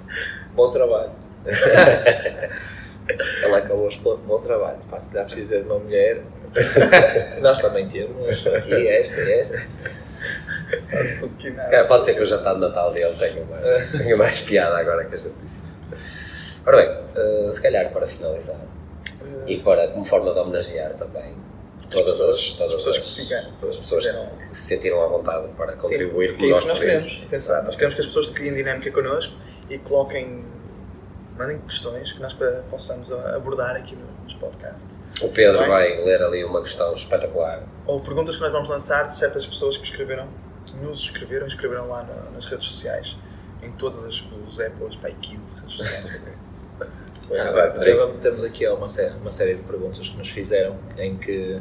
Bom 0.57 0.71
trabalho. 0.71 1.11
Ela 3.43 3.59
acabou 3.59 3.87
de 3.87 3.99
pôr 3.99 4.17
bom 4.17 4.39
trabalho. 4.39 4.79
Pá, 4.89 4.99
se 4.99 5.11
calhar 5.11 5.25
precisa 5.25 5.59
de 5.59 5.65
uma 5.67 5.77
mulher. 5.77 6.23
Nós 7.41 7.59
também 7.59 7.87
temos 7.87 8.47
aqui 8.47 8.87
esta 8.87 9.21
e 9.21 9.33
esta. 9.33 9.61
Se 11.39 11.69
calhar 11.69 11.87
pode 11.87 12.05
ser 12.05 12.15
que 12.15 12.21
o 12.21 12.25
jantar 12.25 12.55
de 12.55 12.61
Natal 12.61 12.91
dele 12.91 13.13
tenha 13.19 13.45
mais, 13.45 13.91
tenha 14.03 14.17
mais 14.17 14.39
piada 14.39 14.79
agora 14.79 15.05
que 15.05 15.13
a 15.13 15.17
gente 15.17 15.35
disse 15.43 15.61
isto. 15.63 15.77
Ora 16.65 16.77
bem, 16.77 16.89
eh, 17.15 17.51
se 17.51 17.61
calhar 17.61 17.91
para 17.93 18.07
finalizar 18.07 18.59
e 19.45 19.59
para, 19.59 19.89
como 19.89 20.03
forma 20.03 20.33
de 20.33 20.39
homenagear 20.39 20.95
também 20.95 21.35
todas 21.91 22.19
as, 22.19 22.49
pessoas, 22.49 22.51
todas 22.57 22.73
as 22.73 22.77
pessoas 22.79 22.97
as, 22.97 23.05
que 23.05 23.21
ficaram, 23.21 23.49
as 23.69 23.77
pessoas 23.77 24.07
que 24.07 24.55
se 24.55 24.61
sentiram 24.61 25.03
à 25.03 25.07
vontade 25.07 25.49
para 25.55 25.73
contribuir 25.73 26.29
Porque 26.31 26.45
é 26.45 26.49
isso 26.49 26.61
que 26.61 26.67
nós 26.67 26.79
podemos. 26.79 27.05
queremos. 27.05 27.27
Atenção, 27.27 27.63
nós 27.63 27.75
queremos 27.75 27.93
que 27.93 28.01
as 28.01 28.07
pessoas 28.07 28.29
criem 28.31 28.55
dinâmica 28.55 28.91
connosco 28.91 29.33
e 29.69 29.77
coloquem, 29.77 30.45
mandem 31.37 31.59
questões 31.59 32.11
que 32.13 32.21
nós 32.21 32.35
possamos 32.69 33.11
abordar 33.11 33.75
aqui 33.75 33.95
no- 33.95 34.23
nos 34.23 34.33
podcasts. 34.35 34.99
O 35.21 35.29
Pedro 35.29 35.59
vai 35.67 36.03
ler 36.03 36.21
ali 36.21 36.43
uma 36.43 36.61
questão 36.61 36.93
espetacular. 36.93 37.63
Ou 37.85 38.01
perguntas 38.01 38.35
que 38.35 38.41
nós 38.41 38.51
vamos 38.51 38.69
lançar 38.69 39.03
de 39.03 39.13
certas 39.15 39.45
pessoas 39.45 39.77
que 39.77 39.83
escreveram, 39.83 40.27
que 40.65 40.75
nos 40.77 40.99
escreveram, 40.99 41.47
escreveram 41.47 41.87
lá 41.87 42.03
na- 42.03 42.31
nas 42.31 42.45
redes 42.45 42.65
sociais, 42.65 43.15
em 43.63 43.71
todas 43.71 44.03
as 44.05 44.23
os 44.49 44.59
Apples, 44.59 44.95
pai 44.97 45.15
15 45.21 45.55
redes 45.59 45.75
sociais. 45.77 46.21
Foi. 47.27 47.91
Então, 47.91 48.13
temos 48.21 48.43
aqui 48.45 48.65
uma 48.69 48.87
série, 48.87 49.13
uma 49.17 49.31
série 49.31 49.55
de 49.55 49.63
perguntas 49.63 50.07
que 50.07 50.17
nos 50.17 50.29
fizeram 50.29 50.77
em 50.97 51.17
que 51.17 51.59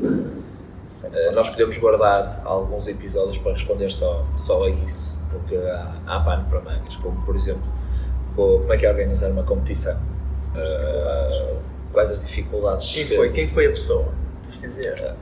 eh, 1.13 1.31
nós 1.33 1.49
podemos 1.51 1.77
guardar 1.79 2.41
alguns 2.45 2.87
episódios 2.87 3.39
para 3.39 3.53
responder 3.53 3.91
só, 3.91 4.25
só 4.37 4.63
a 4.63 4.71
isso, 4.71 5.19
porque 5.29 5.57
há, 5.57 5.97
há 6.07 6.21
pano 6.21 6.49
para 6.49 6.61
mangas, 6.61 6.95
como 6.97 7.21
por 7.25 7.35
exemplo, 7.35 7.65
co- 8.37 8.59
como 8.61 8.73
é 8.73 8.77
que 8.77 8.87
é 8.87 8.91
organizar 8.91 9.29
uma 9.31 9.43
competição? 9.43 9.99
Eh, 10.57 11.55
quais 11.93 12.11
as 12.11 12.21
dificuldades? 12.25 12.93
Quem 12.93 13.07
que- 13.07 13.17
foi, 13.17 13.31
quem 13.33 13.49
foi 13.49 13.67
a 13.67 13.71
pessoa? 13.71 14.09
De 14.53 14.59
dizer. 14.61 15.15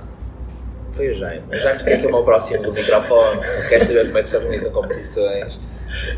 Foi 0.93 1.09
o 1.09 1.15
Jaime. 1.15 1.43
O 1.51 1.57
Jaime 1.57 1.83
quer 1.83 1.99
que 2.01 2.07
eu 2.07 2.13
me 2.13 2.19
aproxime 2.19 2.59
do 2.63 2.73
microfone, 2.73 3.41
quer 3.69 3.83
saber 3.83 4.07
como 4.07 4.19
é 4.19 4.23
que 4.23 4.31
se 4.31 4.37
organizam 4.37 4.71
competições, 4.71 5.61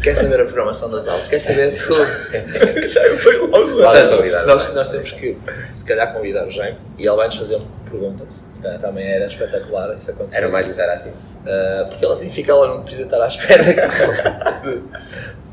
quer 0.03 0.15
saber 0.15 0.41
a 0.41 0.45
programação 0.45 0.91
das 0.91 1.09
aulas, 1.09 1.29
quer 1.29 1.39
saber 1.39 1.73
tudo. 1.75 2.05
Já 2.87 3.17
foi 3.17 3.39
logo. 3.39 3.57
O 3.57 3.81
nós, 3.81 4.31
Jaime. 4.33 4.49
nós 4.75 4.89
temos 4.89 5.13
que, 5.13 5.39
se 5.73 5.85
calhar, 5.85 6.13
convidar 6.13 6.47
o 6.47 6.51
Jaime 6.51 6.77
e 6.99 7.07
ele 7.07 7.17
vai-nos 7.17 7.37
fazer 7.37 7.59
perguntas. 7.91 8.27
Se 8.51 8.61
calhar 8.63 8.79
também 8.79 9.07
era 9.07 9.25
espetacular 9.27 9.97
isso 9.97 10.11
acontecer. 10.11 10.39
Era 10.39 10.49
mais 10.49 10.69
interativo. 10.69 11.15
Ah, 11.47 11.87
porque 11.89 12.05
ele 12.05 12.13
assim 12.13 12.29
fica 12.31 12.55
lá, 12.55 12.69
não 12.69 12.83
precisa 12.83 13.05
estar 13.05 13.23
à 13.23 13.29
espera. 13.29 13.63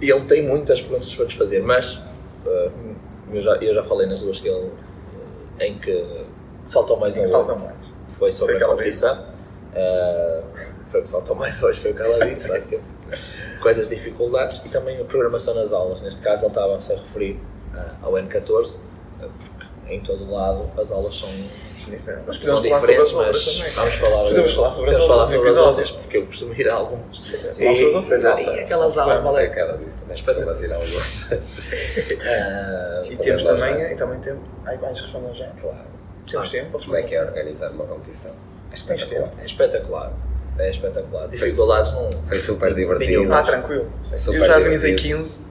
e 0.03 0.11
ele 0.11 0.21
tem 0.25 0.43
muitas 0.45 0.81
perguntas 0.81 1.13
para 1.15 1.25
nos 1.25 1.33
fazer, 1.33 1.63
mas 1.63 2.01
ah, 2.45 2.69
eu, 3.31 3.41
já, 3.41 3.55
eu 3.55 3.73
já 3.73 3.83
falei 3.83 4.05
nas 4.07 4.21
duas 4.21 4.39
que 4.39 4.47
ele, 4.47 4.69
em 5.59 5.77
que 5.77 6.25
saltou 6.65 6.97
mais 6.97 7.15
um 7.17 7.23
ovo 7.33 7.55
mais. 7.55 7.93
foi 8.09 8.31
sobre 8.31 8.59
Foi 8.59 8.63
a 8.63 8.67
competição. 8.67 9.25
Ah, 9.75 10.41
foi 10.89 10.99
o 10.99 11.03
que 11.03 11.09
saltou 11.09 11.35
mais 11.35 11.61
hoje, 11.63 11.79
foi 11.79 11.91
o 11.91 11.95
que 11.95 12.01
ela 12.01 12.19
disse, 12.25 12.47
basicamente. 12.49 12.93
Quais 13.61 13.79
as 13.79 13.87
dificuldades 13.89 14.61
e 14.65 14.69
também 14.69 14.99
a 14.99 15.05
programação 15.05 15.55
nas 15.55 15.71
aulas. 15.71 16.01
Neste 16.01 16.21
caso, 16.21 16.43
ele 16.43 16.51
estava-se 16.51 16.91
a 16.91 16.97
referir 16.97 17.39
ah, 17.73 17.95
ao 18.01 18.13
N14, 18.13 18.75
ah, 19.21 19.27
porque 19.39 19.52
em 19.93 20.01
todo 20.01 20.29
lado 20.31 20.69
as 20.79 20.91
aulas 20.91 21.15
são, 21.15 21.29
diferentes. 21.29 22.25
Nós 22.27 22.37
são 22.37 22.61
podemos 22.61 22.61
falar 22.61 22.79
sobre 22.81 22.95
as 22.95 23.09
diferentes, 23.09 23.13
outras 23.13 23.59
mas 23.59 23.73
vamos 23.73 23.93
falar, 23.95 24.23
Podemos 24.23 24.53
falar 24.53 24.71
sobre 24.71 24.89
as 24.89 24.95
podemos 24.97 25.07
falar 25.07 25.27
sobre 25.27 25.49
as 25.49 25.57
outras, 25.57 25.91
porque 25.91 26.17
eu 26.17 26.25
costumo 26.25 26.53
ir 26.53 26.69
a 26.69 26.73
algumas. 26.75 27.19
As 27.19 27.33
outras, 27.95 28.21
e, 28.21 28.25
nossa. 28.25 28.51
aquelas 28.53 28.97
aulas, 28.97 29.23
vale- 29.23 29.43
É 29.43 29.47
cada 29.49 29.77
disso, 29.77 30.03
mas 30.07 30.21
costumas 30.21 30.61
ir 30.61 30.71
a 30.71 30.75
algumas. 30.75 31.25
Ah, 32.25 33.03
E 33.05 33.17
Podemos 33.17 33.43
temos 33.43 33.43
também, 33.43 33.79
já. 33.83 33.91
e 33.91 33.95
também 33.95 34.19
temos. 34.19 34.41
Ai, 34.65 34.77
vais 34.77 34.99
responder 35.01 35.33
já. 35.35 35.47
Claro. 35.59 35.77
Temos 36.29 36.49
tempo 36.49 36.71
para 36.71 36.79
Como 36.81 36.95
é 36.95 37.03
que 37.03 37.15
é 37.15 37.21
organizar 37.23 37.69
uma 37.71 37.85
competição? 37.85 38.31
É 38.31 38.35
Tens 38.75 38.79
espetacular. 38.79 39.29
tempo. 39.29 39.41
é 39.41 39.45
espetacular. 39.45 40.13
É 40.59 40.69
espetacular. 40.69 41.27
Dificuldades 41.29 41.91
não. 41.93 42.23
Foi 42.27 42.39
super 42.39 42.73
divertido. 42.73 43.33
Ah, 43.33 43.43
tranquilo. 43.43 43.91
Super 44.03 44.39
Eu 44.41 44.45
já 44.45 44.55
organizei 44.57 44.95
divertido. 44.95 45.23
15. 45.23 45.41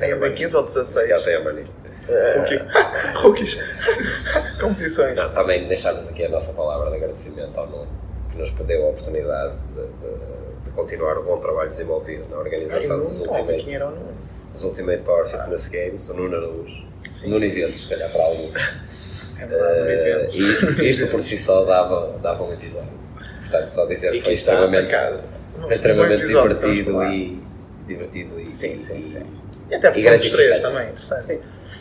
Organizei 0.00 0.32
15 0.34 0.56
ou 0.56 0.68
Se 0.68 0.74
calhar 0.74 0.86
16. 0.86 1.24
tem 1.24 1.34
a 1.34 1.40
mania. 1.44 1.64
Rookie. 2.08 2.60
Rookies. 3.18 3.58
Competições. 4.60 5.16
Não, 5.16 5.30
também 5.32 5.66
deixarmos 5.66 6.08
aqui 6.08 6.24
a 6.24 6.28
nossa 6.28 6.52
palavra 6.52 6.90
de 6.90 6.96
agradecimento 6.96 7.58
ao 7.58 7.66
Nuno, 7.66 7.88
que 8.30 8.38
nos 8.38 8.50
deu 8.50 8.84
a 8.86 8.88
oportunidade 8.90 9.54
de, 9.74 9.82
de- 9.82 10.64
de 10.64 10.70
continuar 10.70 11.18
o 11.18 11.22
bom 11.24 11.38
trabalho 11.38 11.68
desenvolvido 11.68 12.26
na 12.30 12.38
organização 12.38 13.00
dos 13.00 13.20
Ultimate, 13.20 13.64
quem 13.64 13.74
era 13.74 13.86
o 13.86 13.90
Nuno? 13.90 14.14
dos 14.52 14.64
Ultimate 14.64 15.02
Power 15.02 15.26
Fitness 15.26 15.68
Games, 15.68 16.08
o 16.08 16.14
Nuno 16.14 16.36
Araújo. 16.36 16.84
Sim. 17.10 17.28
Nuno 17.30 17.44
Eventos, 17.44 17.84
se 17.84 17.88
calhar 17.90 18.10
para 18.10 18.22
alguns. 18.22 18.54
É 19.38 19.46
verdade, 19.46 19.80
evento. 19.92 20.34
e 20.34 20.52
isto, 20.52 20.82
isto 20.82 21.06
por 21.08 21.22
si 21.22 21.36
só 21.36 21.64
dava, 21.64 22.18
dava 22.22 22.42
um 22.42 22.52
episódio. 22.52 22.88
Portanto, 23.42 23.68
só 23.68 23.84
dizer 23.86 24.10
que 24.12 24.22
foi 24.22 24.32
extremamente, 24.34 24.92
extremamente 25.70 26.22
Um 26.22 26.24
episódio, 26.24 26.56
divertido 26.58 27.04
e 27.04 27.42
divertido 27.86 28.40
e, 28.40 28.52
Sim, 28.52 28.78
sim, 28.78 28.98
e- 29.00 29.02
sim. 29.04 29.22
E 29.70 29.74
até 29.74 29.90
porque 29.90 30.00
E 30.00 30.04
fomos 30.04 30.24
os 30.24 30.30
três 30.30 30.60
também, 30.60 30.88
interessante. 30.88 31.40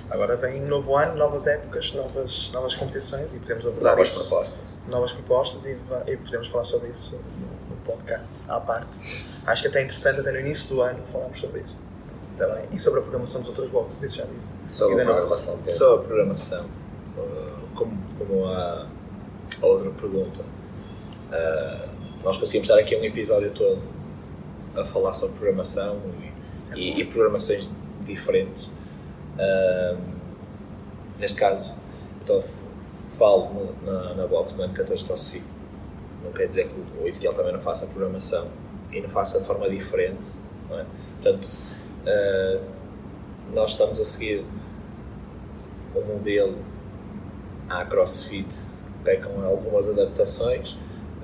Agora 0.10 0.36
vem 0.38 0.64
um 0.64 0.68
novo 0.68 0.96
ano, 0.96 1.16
novas 1.16 1.48
épocas, 1.48 1.92
novas, 1.94 2.52
novas 2.52 2.76
competições 2.76 3.34
e 3.34 3.40
podemos 3.40 3.66
abordar 3.66 3.94
novas 3.94 4.10
isso. 4.10 4.20
propostas. 4.20 4.60
novas 4.88 5.12
propostas 5.12 5.66
e, 5.66 5.78
e 6.08 6.18
podemos 6.18 6.48
falar 6.48 6.64
sobre 6.64 6.90
isso 6.90 7.16
no, 7.16 7.76
no 7.76 7.82
podcast 7.84 8.44
à 8.48 8.60
parte. 8.60 9.00
Acho 9.46 9.64
que 9.64 9.68
até 9.68 9.80
é 9.80 9.84
interessante, 9.84 10.20
até 10.20 10.32
no 10.32 10.40
início 10.40 10.68
do 10.76 10.82
ano, 10.82 11.00
falarmos 11.12 11.40
sobre 11.40 11.62
isso. 11.62 11.78
Também. 12.38 12.66
E 12.72 12.78
sobre 12.78 13.00
a 13.00 13.02
programação 13.02 13.40
dos 13.40 13.50
outros 13.50 13.70
blocos, 13.70 14.04
isso 14.04 14.18
já 14.18 14.26
disse. 14.26 14.58
Sobre 14.72 15.02
a 15.02 15.06
nossa. 15.06 15.20
programação. 15.20 15.58
Pedro. 15.60 15.78
Sobre 15.80 15.96
a 15.96 16.08
programação, 16.08 16.66
uh, 17.18 17.68
como, 17.74 17.98
como 18.20 18.46
a, 18.48 18.88
a 19.62 19.66
outra 19.66 19.90
pergunta, 19.92 20.42
uh, 20.42 21.90
nós 22.24 22.38
conseguimos 22.38 22.70
estar 22.70 22.80
aqui 22.80 22.96
um 22.96 23.04
episódio 23.06 23.52
todo 23.52 23.82
a 24.76 24.84
falar 24.84 25.14
sobre 25.14 25.38
programação 25.38 25.96
é 25.96 25.98
e, 25.98 26.02
bom. 26.60 26.76
e, 26.76 27.02
e 27.02 27.06
programações 27.06 27.72
diferentes. 28.04 28.75
Neste 31.20 31.40
caso, 31.40 31.76
então, 32.24 32.44
falo 33.18 33.76
na, 33.84 34.14
na 34.16 34.28
box 34.28 34.56
no 34.56 34.68
N14 34.68 35.06
CrossFit. 35.06 35.44
Não 36.24 36.32
quer 36.32 36.48
dizer 36.48 36.70
que 36.70 37.02
o 37.02 37.08
Ezequiel 37.08 37.34
também 37.34 37.54
não 37.54 37.62
faça 37.62 37.86
programação 37.86 38.48
e 38.92 39.00
não 39.00 39.10
faça 39.10 39.40
de 39.40 39.46
forma 39.46 39.70
diferente. 39.70 40.26
Não 40.70 40.80
é? 40.80 40.86
Portanto, 41.22 41.46
uh, 41.46 42.62
nós 43.54 43.72
estamos 43.72 44.00
a 44.00 44.06
seguir 44.06 44.44
o 45.94 46.02
modelo 46.02 46.58
à 47.70 47.86
CrossFit 47.86 48.60
ok, 49.02 49.18
com 49.18 49.42
algumas 49.46 49.88
adaptações. 49.88 50.74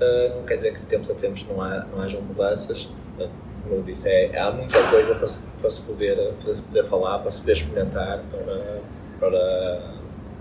Uh, 0.00 0.36
não 0.36 0.44
quer 0.44 0.56
dizer 0.56 0.72
que 0.72 0.80
de 0.80 0.86
tempos 0.86 1.10
a 1.10 1.14
tempos 1.14 1.44
não, 1.44 1.60
há, 1.60 1.84
não 1.84 2.00
hajam 2.00 2.22
mudanças. 2.22 2.84
Uh, 3.18 3.28
como 3.62 3.76
eu 3.76 3.82
disse, 3.82 4.08
é, 4.08 4.38
há 4.38 4.50
muita 4.50 4.82
coisa 4.90 5.14
para 5.14 5.26
se, 5.26 5.38
para 5.62 5.70
se 5.70 5.80
poder, 5.82 6.34
para 6.44 6.54
se 6.54 6.60
poder 6.60 6.84
falar, 6.84 7.20
para 7.20 7.30
se 7.30 7.40
poder 7.40 7.52
experimentar, 7.52 8.20
para, 8.44 8.80
para 9.20 9.94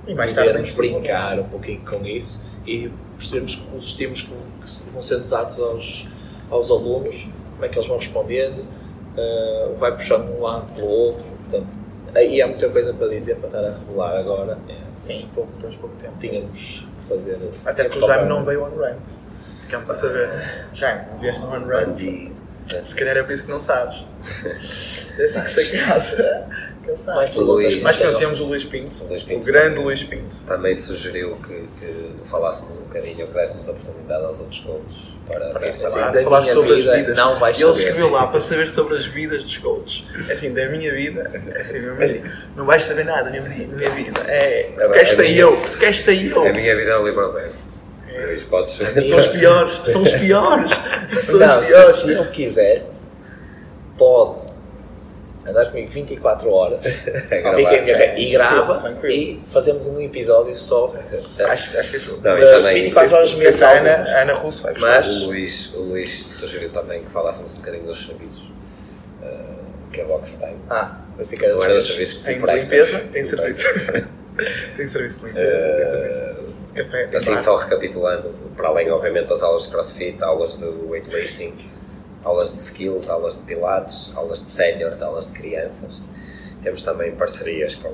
E 0.08 0.16
mais 0.16 0.34
tarde 0.34 0.50
podermos 0.50 0.76
brincar 0.76 1.40
um 1.40 1.48
pouquinho 1.48 1.82
com 1.82 2.04
isso 2.06 2.44
e 2.66 2.92
percebermos 3.16 3.56
que 3.56 3.78
os 3.78 3.86
estímulos 3.86 4.24
que, 4.24 4.92
vão 4.92 5.02
sendo 5.02 5.30
dados 5.30 5.60
aos, 5.60 6.08
aos 6.50 6.72
alunos, 6.72 7.28
como 7.54 7.66
é 7.66 7.70
que 7.70 7.78
eles 7.78 7.88
vão 7.88 7.98
respondendo, 7.98 8.60
uh, 8.62 9.76
vai 9.76 9.94
puxando 9.94 10.26
de 10.26 10.34
um 10.34 10.42
lado 10.42 10.74
pelo 10.74 10.88
outro. 10.88 11.26
Portanto, 11.26 11.68
aí 12.16 12.42
há 12.42 12.48
muita 12.48 12.68
coisa 12.70 12.94
para 12.94 13.08
dizer, 13.08 13.36
para 13.38 13.48
estar 13.48 13.64
a 13.64 13.78
revelar 13.78 14.18
agora. 14.18 14.58
É, 14.68 14.76
Sim, 14.96 15.30
pouco, 15.34 15.52
temos 15.60 15.76
pouco 15.78 15.96
tempo. 15.96 16.14
tínhamos 16.20 16.88
que 16.88 17.08
fazer. 17.08 17.40
Até 17.66 17.84
porque 17.84 18.04
o 18.04 18.08
Jaime 18.08 18.28
não 18.28 18.44
veio 18.44 18.64
on 18.64 18.76
ramp. 18.76 19.00
Ficamos 19.62 19.90
a 19.90 19.94
saber. 19.94 20.30
Jaime, 20.74 21.20
vieste 21.20 21.46
on 21.46 22.41
Bandido. 22.72 22.88
Se 22.88 22.96
calhar 22.96 23.18
é 23.18 23.24
por 23.24 23.32
isso 23.32 23.44
que 23.44 23.50
não 23.50 23.60
sabes. 23.60 23.98
É 25.18 25.26
assim 25.26 25.42
que 25.42 25.50
sei 25.52 25.80
casa. 25.82 26.48
Cansado. 26.86 27.16
Mais 27.18 27.36
Luís. 27.36 27.84
Mas 27.84 27.98
pronto, 27.98 28.18
temos 28.18 28.40
o 28.40 28.46
Luís 28.46 28.64
Pinto. 28.64 29.04
O 29.04 29.08
Luís 29.10 29.24
Pinto. 29.24 29.44
O 29.44 29.46
grande 29.46 29.80
Luís 29.82 30.02
Pinto. 30.04 30.34
Também 30.48 30.74
sugeriu 30.74 31.36
que, 31.46 31.68
que 31.80 32.14
falássemos 32.24 32.80
um 32.80 32.84
bocadinho, 32.86 33.28
que 33.28 33.34
dessemos 33.34 33.68
oportunidade 33.68 34.24
aos 34.24 34.40
outros 34.40 34.62
coaches 34.62 35.10
para, 35.28 35.50
para 35.52 35.70
Assim, 35.70 35.82
falar. 35.82 36.12
da 36.12 36.24
falar 36.24 36.44
sobre 36.44 36.76
vida, 36.76 36.92
as 36.94 37.00
vidas. 37.02 37.18
não 37.18 37.40
vais 37.40 37.60
Ele 37.60 37.68
saber. 37.72 37.80
escreveu 37.84 38.10
lá 38.10 38.28
para 38.28 38.40
saber 38.40 38.70
sobre 38.72 38.96
as 38.96 39.06
vidas 39.06 39.44
dos 39.44 39.58
coaches. 39.58 40.06
É 40.30 40.34
assim, 40.34 40.54
da 40.54 40.66
minha 40.70 40.94
vida, 40.94 41.30
é 41.54 41.62
assim, 41.62 41.80
mesmo 41.80 42.02
assim, 42.02 42.24
não 42.56 42.66
vais 42.66 42.84
saber 42.84 43.04
nada 43.04 43.24
da 43.26 43.30
minha, 43.32 43.42
minha 43.68 43.90
vida. 43.90 44.22
É, 44.28 44.72
tu 44.76 44.82
É, 44.82 44.90
queres 44.94 45.12
é 45.12 45.16
ser 45.16 45.22
minha- 45.24 45.42
eu, 45.42 45.62
tu 45.70 45.78
queres 45.78 46.00
ser 46.00 46.26
eu. 46.32 46.48
A 46.48 46.54
minha 46.54 46.76
vida 46.76 46.90
é 46.92 46.98
um 46.98 47.06
livro 47.06 47.26
aberto. 47.26 47.71
Luís, 48.12 48.44
podes. 48.44 48.74
São 49.10 49.20
os 49.20 49.28
piores, 49.28 49.72
são 49.86 50.04
os 50.04 50.12
piores. 50.12 50.72
São 51.26 51.36
Não, 51.40 51.60
os 51.60 51.66
se, 51.66 51.72
piores. 51.74 51.96
se 51.98 52.12
ele 52.12 52.26
quiser, 52.30 52.86
pode 53.98 54.52
andar 55.46 55.66
comigo 55.68 55.90
24 55.90 56.52
horas, 56.52 56.80
gravar, 57.30 57.56
fica 57.58 57.76
em 57.78 57.84
minha 57.84 58.20
e 58.20 58.30
grava 58.32 58.80
Tranquilo. 58.80 59.14
e 59.14 59.44
fazemos 59.48 59.88
um 59.88 60.00
episódio 60.00 60.56
só. 60.56 60.86
Acho, 61.40 61.78
acho 61.78 61.90
que 61.92 61.96
é 61.98 62.00
justo. 62.00 62.22
Não, 62.22 62.38
e 62.38 62.44
Uh, 62.44 62.52
também. 62.58 62.84
24 62.84 63.16
horas 63.16 63.30
se 63.32 63.64
a. 63.64 63.70
Ana, 63.72 63.92
a 64.18 64.22
Ana 64.22 64.34
Russo 64.34 64.64
vai. 64.64 64.74
Mas- 64.78 65.24
O 65.24 65.26
Luís, 65.28 65.74
o 65.74 65.80
Luís 65.82 66.26
sugeriu 66.26 66.70
também 66.70 67.02
que 67.04 67.10
falássemos 67.10 67.54
um 67.54 67.58
bocadinho 67.58 67.86
dos 67.86 68.06
serviços 68.06 68.44
uh, 69.22 69.56
que 69.92 70.02
a 70.02 70.06
Box 70.06 70.34
tem. 70.36 70.56
Ah, 70.70 70.98
vai 71.16 71.26
ser 71.26 71.36
que 71.38 71.46
era 71.46 71.56
Não 71.56 71.68
dos 71.68 71.86
serviços 71.88 72.18
que 72.20 72.24
Tem 72.24 72.40
de 72.40 72.46
limpeza, 72.54 73.00
tem 73.12 73.26
serviço. 73.26 73.68
tem 74.78 74.88
serviço 74.88 75.20
de 75.22 75.26
limpeza, 75.28 75.74
tem 75.78 75.86
serviço 75.88 76.26
de 76.26 76.61
café, 76.74 77.08
tem 77.08 77.18
Assim, 77.18 77.38
só 77.42 77.56
recapitulando, 77.58 78.34
para 78.56 78.70
além, 78.70 78.90
obviamente, 78.92 79.28
das 79.28 79.42
aulas 79.42 79.64
de 79.64 79.70
crossfit, 79.70 80.24
aulas 80.24 80.58
de 80.58 80.66
weightlifting, 80.66 81.54
aulas 82.24 82.52
de 82.52 82.60
skills, 82.60 83.10
aulas 83.10 83.36
de 83.36 83.42
pilates, 83.42 84.12
aulas 84.16 84.44
de 84.44 84.50
séniores, 84.50 85.02
aulas 85.02 85.28
de 85.28 85.34
crianças. 85.34 86.00
Temos 86.62 86.84
também 86.84 87.16
parcerias 87.16 87.76
com 87.76 87.92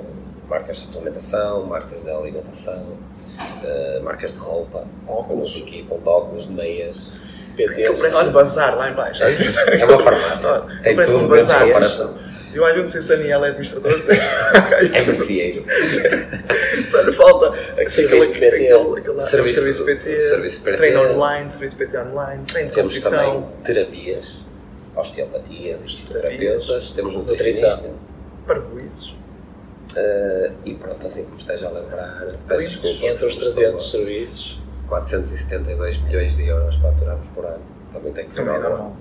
marcas 0.49 0.77
de 0.77 0.83
suplementação, 0.83 1.65
marcas 1.65 2.03
de 2.03 2.09
alimentação, 2.09 2.97
eh, 3.63 3.99
marcas 4.03 4.33
de 4.33 4.39
roupa, 4.39 4.85
Óculos. 5.07 5.53
que 5.53 5.59
equipam 5.59 5.97
de 5.99 6.09
óculos, 6.09 6.47
de 6.47 6.53
meias. 6.53 7.09
PT. 7.57 7.81
Aquilo 7.81 7.97
parece 7.97 8.17
um 8.23 8.31
bazar 8.31 8.77
lá 8.77 8.89
em 8.89 8.93
baixo. 8.93 9.23
É 9.23 9.85
uma 9.85 9.99
farmácia, 9.99 10.49
Olha, 10.49 10.81
tem 10.83 10.95
tudo 10.95 11.17
um 11.17 11.27
bazar. 11.27 11.65
comparação. 11.65 12.13
Eu 12.53 12.63
às 12.65 12.71
vezes 12.73 12.83
não 12.85 12.91
sei 12.91 13.01
se 13.01 13.13
o 13.13 13.17
Daniel 13.17 13.43
é 13.45 13.49
administrador. 13.49 13.91
É 14.93 15.01
merceeiro. 15.05 15.63
Só 16.89 17.01
lhe 17.01 17.11
falta 17.11 17.49
aquele, 17.73 17.89
Serviço 17.89 18.31
aquele, 18.31 18.51
PT. 18.51 18.73
aquele, 18.73 18.99
aquele 18.99 19.19
Serviço- 19.19 19.55
serviço 19.55 19.85
PT, 19.85 20.21
serviço 20.21 20.61
PT. 20.61 20.77
treino 20.77 21.11
online, 21.11 21.51
serviço 21.51 21.75
PT 21.75 21.97
online, 21.99 22.43
treino 22.45 22.69
de 22.69 22.75
Temos 22.75 22.99
também 23.01 23.19
competição, 23.19 23.51
terapias, 23.63 24.35
osteopatias, 24.95 26.03
terapeutas, 26.07 26.91
temos 26.91 27.15
Nutrição. 27.15 27.69
nutricionista. 27.69 28.07
parvoízes. 28.47 29.13
eh, 29.95 30.51
e 30.65 30.73
pronto, 30.75 31.05
assim 31.05 31.23
como 31.25 31.37
esteja 31.37 31.67
a 31.67 31.71
lembrar, 31.71 32.25
peço 32.47 32.63
desculpa. 32.67 33.05
Entre 33.07 33.25
os 33.25 33.33
se 33.33 33.39
300 33.39 33.83
estou- 33.83 33.99
serviços. 33.99 34.59
472 34.87 35.97
milhões 36.03 36.35
de 36.37 36.47
euros 36.47 36.75
faturamos 36.77 37.27
por 37.29 37.45
ano. 37.45 37.59
Também 37.93 38.13
tem 38.13 38.25
que 38.27 38.35
Também 38.35 38.55
é 38.55 38.59
ver 38.59 38.69
normal. 38.69 38.95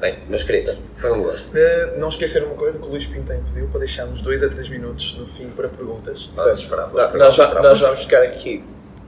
Bem, 0.00 0.18
meus 0.28 0.42
queridos, 0.42 0.76
foi 0.96 1.12
um 1.12 1.22
gosto. 1.22 1.56
Uh, 1.56 1.98
não 1.98 2.08
esquecer 2.08 2.42
uma 2.44 2.54
coisa 2.56 2.78
que 2.78 2.84
o 2.84 2.88
Luís 2.88 3.06
Pinteiro 3.06 3.42
pediu 3.44 3.68
para 3.68 3.78
deixarmos 3.80 4.20
2 4.20 4.42
a 4.42 4.48
3 4.48 4.68
minutos 4.68 5.16
no 5.18 5.26
fim 5.26 5.48
para 5.50 5.68
perguntas. 5.68 6.28
Vamos 6.34 6.58
esperar. 6.58 6.90
Nós, 6.92 7.10
pelas 7.12 7.28
nós, 7.28 7.36
perguntas. 7.48 7.62
nós 7.62 7.80
vamos 7.80 8.00
ficar 8.02 8.22
aqui. 8.22 8.64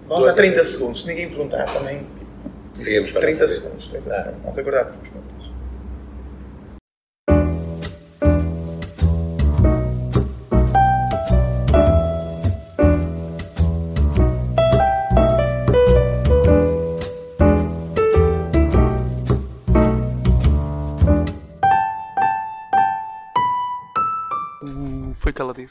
Vamos 0.09 0.25
dar 0.27 0.31
a 0.33 0.35
30 0.35 0.55
três. 0.55 0.68
segundos. 0.68 1.01
Se 1.03 1.07
ninguém 1.09 1.29
perguntar, 1.29 1.64
também 1.64 2.07
tipo, 2.16 2.27
Seguimos 2.72 3.11
para 3.11 3.20
30 3.22 3.44
essa 3.44 3.46
vida. 3.55 3.61
segundos. 3.66 3.87
30 3.88 4.09
Ah. 4.11 4.12
segundos. 4.14 4.42
Vamos 4.42 4.59
aguardar 4.59 4.92